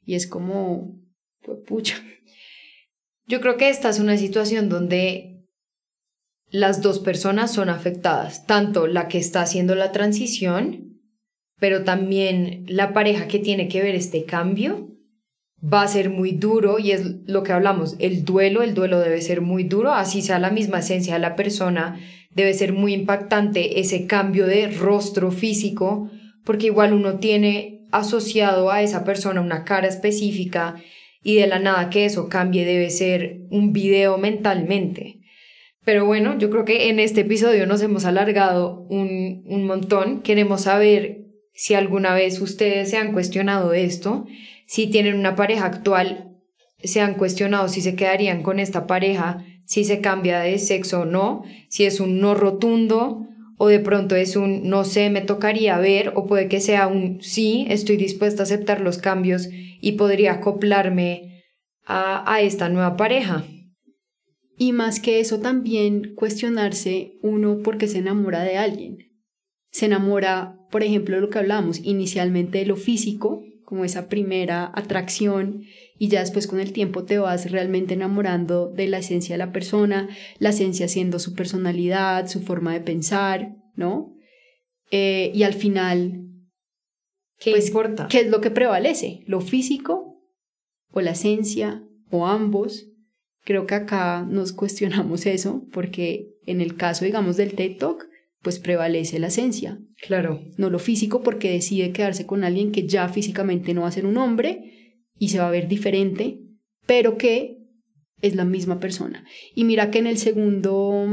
y 0.05 0.15
es 0.15 0.27
como, 0.27 0.99
pues, 1.43 1.59
pucha. 1.67 1.97
Yo 3.27 3.41
creo 3.41 3.57
que 3.57 3.69
esta 3.69 3.91
es 3.91 3.99
una 3.99 4.17
situación 4.17 4.69
donde 4.69 5.45
las 6.49 6.81
dos 6.81 7.01
personas 7.01 7.53
son 7.53 7.69
afectadas, 7.69 8.47
tanto 8.47 8.87
la 8.87 9.09
que 9.09 9.19
está 9.19 9.43
haciendo 9.43 9.75
la 9.75 9.91
transición 9.91 10.86
pero 11.59 11.85
también 11.85 12.65
la 12.69 12.93
pareja 12.93 13.29
que 13.29 13.39
tiene 13.39 13.69
que 13.69 13.83
ver 13.83 13.95
este 13.95 14.25
cambio 14.25 14.91
va 15.63 15.83
a 15.83 15.89
ser 15.89 16.11
muy 16.11 16.33
duro 16.33 16.79
y 16.79 16.93
es 16.93 17.03
lo 17.27 17.43
que 17.43 17.53
hablamos, 17.53 17.97
el 17.99 18.25
duelo, 18.25 18.63
el 18.63 18.75
duelo 18.75 19.01
debe 19.01 19.21
ser 19.23 19.41
muy 19.41 19.65
duro, 19.65 19.93
así 19.93 20.23
sea 20.23 20.39
la 20.39 20.51
misma 20.51 20.81
esencia 20.81 21.15
de 21.15 21.21
la 21.21 21.35
persona, 21.35 21.99
debe 22.31 22.53
ser 22.55 22.73
muy 22.73 22.93
impactante 22.93 23.81
ese 23.81 24.07
cambio 24.07 24.47
de 24.47 24.69
rostro 24.69 25.31
físico, 25.31 26.11
porque 26.45 26.67
igual 26.67 26.93
uno 26.93 27.19
tiene 27.19 27.87
asociado 27.91 28.71
a 28.71 28.83
esa 28.83 29.05
persona 29.05 29.41
una 29.41 29.65
cara 29.65 29.89
específica 29.89 30.77
y 31.23 31.37
de 31.37 31.47
la 31.47 31.59
nada 31.59 31.91
que 31.91 32.05
eso 32.05 32.29
cambie 32.29 32.65
debe 32.65 32.91
ser 32.91 33.41
un 33.51 33.73
video 33.73 34.19
mentalmente. 34.19 35.21
Pero 35.85 36.05
bueno, 36.05 36.37
yo 36.39 36.51
creo 36.51 36.65
que 36.65 36.89
en 36.91 37.01
este 37.01 37.23
episodio 37.23 37.67
nos 37.67 37.81
hemos 37.81 38.05
alargado 38.05 38.87
un, 38.91 39.45
un 39.47 39.67
montón. 39.67 40.21
Queremos 40.23 40.63
saber 40.63 41.26
si 41.57 41.75
alguna 41.75 42.15
vez 42.15 42.41
ustedes 42.41 42.91
se 42.91 42.99
han 42.99 43.13
cuestionado 43.13 43.73
esto, 43.73 44.27
si 44.67 44.89
tienen 44.89 45.15
una 45.15 45.35
pareja 45.37 45.65
actual, 45.65 46.37
se 46.85 47.01
han 47.01 47.15
cuestionado 47.15 47.69
si 47.69 47.81
se 47.81 47.97
quedarían 47.97 48.43
con 48.43 48.61
esta 48.61 48.87
pareja, 48.87 49.45
si 49.65 49.85
se 49.85 50.01
cambia 50.03 50.41
de 50.41 50.59
sexo 50.59 51.01
o 51.01 51.05
no, 51.07 51.45
si 51.69 51.87
es 51.87 51.99
un 51.99 52.21
no 52.21 52.35
rotundo 52.35 53.27
o 53.57 53.69
de 53.69 53.81
pronto 53.81 54.17
es 54.17 54.37
un 54.37 54.69
no 54.69 54.85
sé, 54.85 55.09
me 55.09 55.23
tocaría 55.23 55.79
ver 55.79 56.13
o 56.15 56.27
puede 56.27 56.49
que 56.49 56.61
sea 56.61 56.89
un 56.89 57.23
sí, 57.23 57.67
estoy 57.71 57.97
dispuesta 57.97 58.43
a 58.43 58.45
aceptar 58.45 58.83
los 58.83 58.99
cambios 58.99 59.49
y 59.81 59.93
podría 59.93 60.35
acoplarme 60.35 61.43
a, 61.87 62.31
a 62.31 62.43
esta 62.43 62.69
nueva 62.69 62.97
pareja. 62.97 63.45
Y 64.59 64.73
más 64.73 65.01
que 65.01 65.21
eso 65.21 65.41
también 65.41 66.15
cuestionarse 66.15 67.15
uno 67.23 67.61
porque 67.63 67.89
se 67.89 67.99
enamora 67.99 68.43
de 68.43 68.59
alguien. 68.59 68.99
Se 69.71 69.87
enamora 69.87 70.56
por 70.71 70.83
ejemplo, 70.83 71.21
lo 71.21 71.31
que 71.31 71.39
hablamos 71.39 71.81
inicialmente 71.83 72.59
de 72.59 72.67
lo 72.67 72.77
físico, 72.77 73.45
como 73.65 73.85
esa 73.85 74.09
primera 74.09 74.71
atracción, 74.75 75.65
y 75.99 76.09
ya 76.09 76.21
después 76.21 76.47
con 76.47 76.61
el 76.61 76.73
tiempo 76.73 77.05
te 77.05 77.19
vas 77.19 77.51
realmente 77.51 77.95
enamorando 77.95 78.69
de 78.69 78.87
la 78.87 78.99
esencia 78.99 79.35
de 79.35 79.39
la 79.39 79.53
persona, 79.53 80.09
la 80.39 80.51
esencia 80.51 80.89
siendo 80.89 81.19
su 81.19 81.35
personalidad, 81.35 82.29
su 82.29 82.41
forma 82.43 82.73
de 82.73 82.81
pensar, 82.81 83.57
¿no? 83.75 84.15
Eh, 84.91 85.33
y 85.35 85.43
al 85.43 85.55
final, 85.55 86.29
¿qué 87.39 87.53
pues, 87.53 87.69
importa? 87.69 88.09
¿Qué 88.09 88.21
es 88.21 88.31
lo 88.31 88.41
que 88.41 88.51
prevalece? 88.51 89.25
¿Lo 89.27 89.41
físico 89.41 90.21
o 90.93 91.01
la 91.01 91.13
esencia 91.13 91.83
o 92.11 92.27
ambos? 92.27 92.87
Creo 93.45 93.67
que 93.67 93.75
acá 93.75 94.27
nos 94.29 94.53
cuestionamos 94.53 95.27
eso, 95.27 95.65
porque 95.73 96.37
en 96.47 96.61
el 96.61 96.77
caso, 96.77 97.05
digamos, 97.05 97.37
del 97.37 97.55
TED 97.55 97.79
Talk, 97.79 98.09
pues 98.43 98.59
prevalece 98.59 99.19
la 99.19 99.29
esencia. 99.29 99.79
Claro. 100.07 100.43
No 100.57 100.71
lo 100.71 100.79
físico 100.79 101.23
porque 101.23 101.51
decide 101.51 101.93
quedarse 101.93 102.27
con 102.27 102.45
alguien 102.45 102.73
que 102.73 102.87
ya 102.87 103.09
físicamente 103.09 103.75
no 103.75 103.83
va 103.83 103.89
a 103.89 103.93
ser 103.93 104.07
un 104.07 104.17
hombre 104.17 104.95
y 105.19 105.29
se 105.29 105.39
va 105.39 105.49
a 105.49 105.53
ver 105.53 105.69
diferente, 105.69 106.41
pero 106.87 107.17
que 107.17 107.59
es 108.21 108.35
la 108.35 108.45
misma 108.45 108.81
persona. 108.81 109.25
Y 109.55 109.65
mira 109.65 109.91
que 109.91 109.99
en 109.99 110.07
el 110.07 110.19
segundo 110.19 111.07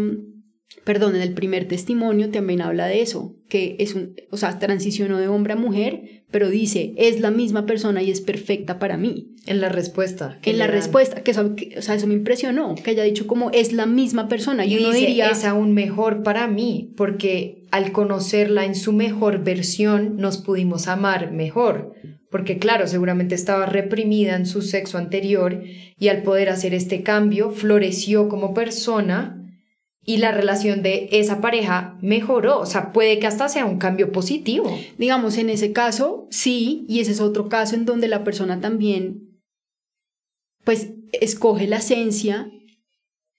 perdón, 0.84 1.16
en 1.16 1.22
el 1.22 1.34
primer 1.34 1.68
testimonio 1.68 2.30
también 2.30 2.62
habla 2.62 2.88
de 2.88 3.02
eso, 3.02 3.36
que 3.50 3.76
es 3.80 3.96
un, 3.96 4.16
o 4.32 4.38
sea, 4.38 4.60
transicionó 4.60 5.18
de 5.18 5.28
hombre 5.28 5.54
a 5.54 5.58
mujer, 5.58 6.23
pero 6.34 6.50
dice, 6.50 6.96
es 6.98 7.20
la 7.20 7.30
misma 7.30 7.68
persona 7.68 8.02
y 8.02 8.10
es 8.10 8.20
perfecta 8.20 8.80
para 8.80 8.98
mí. 8.98 9.36
En 9.46 9.62
la 9.62 9.70
respuesta. 9.70 10.40
En 10.42 10.58
la 10.58 10.66
respuesta, 10.66 11.22
que 11.22 11.30
eso, 11.30 11.54
o 11.78 11.82
sea, 11.84 11.94
eso 11.94 12.08
me 12.08 12.16
impresionó, 12.16 12.74
que 12.74 12.90
haya 12.90 13.04
dicho 13.04 13.28
como 13.28 13.52
es 13.52 13.72
la 13.72 13.86
misma 13.86 14.28
persona. 14.28 14.66
Y, 14.66 14.78
uno 14.78 14.90
diría, 14.90 15.30
es 15.30 15.46
aún 15.46 15.76
mejor 15.76 16.24
para 16.24 16.48
mí, 16.48 16.92
porque 16.98 17.68
al 17.70 17.92
conocerla 17.92 18.66
en 18.66 18.74
su 18.74 18.94
mejor 18.94 19.44
versión 19.44 20.18
nos 20.18 20.40
pudimos 20.40 20.88
amar 20.88 21.32
mejor. 21.32 21.94
Porque 22.32 22.58
claro, 22.58 22.88
seguramente 22.88 23.36
estaba 23.36 23.68
reprimida 23.68 24.36
en 24.36 24.48
su 24.48 24.64
sexo 24.64 24.98
anterior 24.98 25.62
y 26.00 26.08
al 26.08 26.24
poder 26.24 26.50
hacer 26.50 26.74
este 26.74 27.04
cambio 27.04 27.52
floreció 27.52 28.28
como 28.28 28.56
persona 28.56 29.43
y 30.06 30.18
la 30.18 30.32
relación 30.32 30.84
de 30.84 31.10
esa 31.12 31.40
pareja 31.40 31.98
mejoró. 32.02 32.60
O 32.60 32.66
sea, 32.66 32.92
puede 32.92 33.20
que 33.20 33.28
hasta 33.28 33.48
sea 33.50 33.66
un 33.66 33.78
cambio 33.78 34.12
positivo. 34.12 34.78
Digamos, 34.98 35.38
en 35.38 35.50
ese 35.50 35.72
caso, 35.72 36.28
sí, 36.30 36.86
y 36.90 37.00
ese 37.00 37.12
es 37.12 37.22
otro 37.22 37.48
caso 37.48 37.76
en 37.76 37.86
donde 37.86 38.08
la 38.08 38.24
persona 38.24 38.60
también, 38.60 39.40
pues, 40.64 40.90
escoge 41.14 41.68
la 41.68 41.78
esencia 41.78 42.52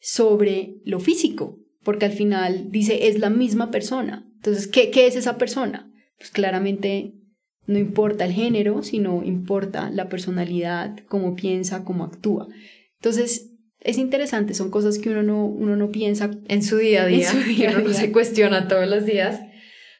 sobre 0.00 0.76
lo 0.84 1.00
físico, 1.00 1.58
porque 1.82 2.06
al 2.06 2.12
final 2.12 2.70
dice, 2.70 3.08
es 3.08 3.18
la 3.18 3.30
misma 3.30 3.70
persona. 3.70 4.26
Entonces, 4.36 4.66
¿qué, 4.66 4.90
qué 4.90 5.06
es 5.06 5.16
esa 5.16 5.38
persona? 5.38 5.90
Pues 6.18 6.30
claramente 6.30 7.14
no 7.66 7.78
importa 7.78 8.24
el 8.24 8.32
género, 8.32 8.82
sino 8.82 9.22
importa 9.22 9.90
la 9.90 10.08
personalidad, 10.08 10.98
cómo 11.08 11.34
piensa, 11.34 11.84
cómo 11.84 12.04
actúa. 12.04 12.48
Entonces, 12.96 13.53
es 13.84 13.98
interesante, 13.98 14.54
son 14.54 14.70
cosas 14.70 14.98
que 14.98 15.10
uno 15.10 15.22
no, 15.22 15.44
uno 15.44 15.76
no 15.76 15.90
piensa 15.90 16.30
en 16.48 16.62
su 16.62 16.78
día 16.78 17.02
a 17.02 17.06
día, 17.06 17.30
que 17.56 17.68
uno 17.76 17.80
no 17.80 17.94
se 17.94 18.10
cuestiona 18.10 18.66
todos 18.66 18.88
los 18.88 19.04
días. 19.04 19.40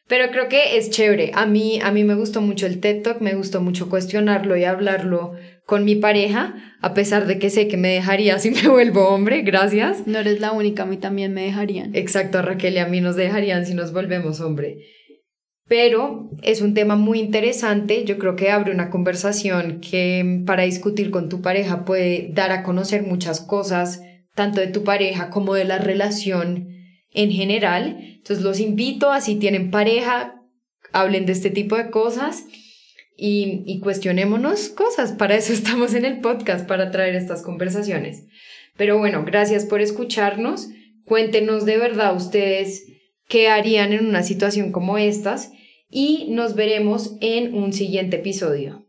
Pero 0.06 0.30
creo 0.30 0.48
que 0.48 0.76
es 0.76 0.90
chévere. 0.90 1.30
A 1.34 1.46
mí, 1.46 1.80
a 1.82 1.90
mí 1.90 2.04
me 2.04 2.14
gustó 2.14 2.42
mucho 2.42 2.66
el 2.66 2.80
TED 2.80 3.02
Talk, 3.02 3.20
me 3.20 3.34
gustó 3.34 3.62
mucho 3.62 3.88
cuestionarlo 3.88 4.56
y 4.56 4.64
hablarlo 4.64 5.32
con 5.64 5.84
mi 5.84 5.94
pareja, 5.96 6.54
a 6.82 6.92
pesar 6.92 7.26
de 7.26 7.38
que 7.38 7.48
sé 7.48 7.68
que 7.68 7.78
me 7.78 7.88
dejaría 7.88 8.38
si 8.38 8.50
me 8.62 8.68
vuelvo 8.68 9.08
hombre, 9.08 9.42
gracias. 9.42 10.06
No 10.06 10.18
eres 10.18 10.40
la 10.40 10.52
única, 10.52 10.82
a 10.82 10.86
mí 10.86 10.96
también 10.96 11.32
me 11.32 11.44
dejarían. 11.44 11.94
Exacto, 11.94 12.42
Raquel 12.42 12.74
y 12.74 12.78
a 12.78 12.86
mí 12.86 13.00
nos 13.00 13.16
dejarían 13.16 13.64
si 13.64 13.74
nos 13.74 13.92
volvemos 13.92 14.40
hombre 14.40 14.78
pero 15.66 16.30
es 16.42 16.60
un 16.60 16.74
tema 16.74 16.96
muy 16.96 17.18
interesante. 17.18 18.04
Yo 18.04 18.18
creo 18.18 18.36
que 18.36 18.50
abre 18.50 18.70
una 18.70 18.90
conversación 18.90 19.80
que 19.80 20.42
para 20.46 20.64
discutir 20.64 21.10
con 21.10 21.28
tu 21.28 21.40
pareja 21.40 21.84
puede 21.84 22.28
dar 22.32 22.52
a 22.52 22.62
conocer 22.62 23.02
muchas 23.02 23.40
cosas, 23.40 24.02
tanto 24.34 24.60
de 24.60 24.66
tu 24.66 24.84
pareja 24.84 25.30
como 25.30 25.54
de 25.54 25.64
la 25.64 25.78
relación 25.78 26.68
en 27.12 27.30
general. 27.30 27.98
Entonces 28.00 28.44
los 28.44 28.60
invito 28.60 29.10
a 29.10 29.20
si 29.20 29.36
tienen 29.36 29.70
pareja, 29.70 30.42
hablen 30.92 31.24
de 31.24 31.32
este 31.32 31.50
tipo 31.50 31.76
de 31.76 31.90
cosas 31.90 32.44
y, 33.16 33.62
y 33.64 33.80
cuestionémonos 33.80 34.68
cosas. 34.68 35.12
Para 35.12 35.34
eso 35.34 35.52
estamos 35.54 35.94
en 35.94 36.04
el 36.04 36.20
podcast, 36.20 36.68
para 36.68 36.90
traer 36.90 37.14
estas 37.14 37.42
conversaciones. 37.42 38.26
Pero 38.76 38.98
bueno, 38.98 39.24
gracias 39.24 39.64
por 39.64 39.80
escucharnos. 39.80 40.68
Cuéntenos 41.06 41.64
de 41.64 41.78
verdad 41.78 42.16
ustedes 42.16 42.84
qué 43.28 43.48
harían 43.48 43.92
en 43.92 44.06
una 44.06 44.22
situación 44.22 44.72
como 44.72 44.98
estas 44.98 45.52
y 45.88 46.26
nos 46.30 46.54
veremos 46.54 47.16
en 47.20 47.54
un 47.54 47.72
siguiente 47.72 48.16
episodio. 48.16 48.83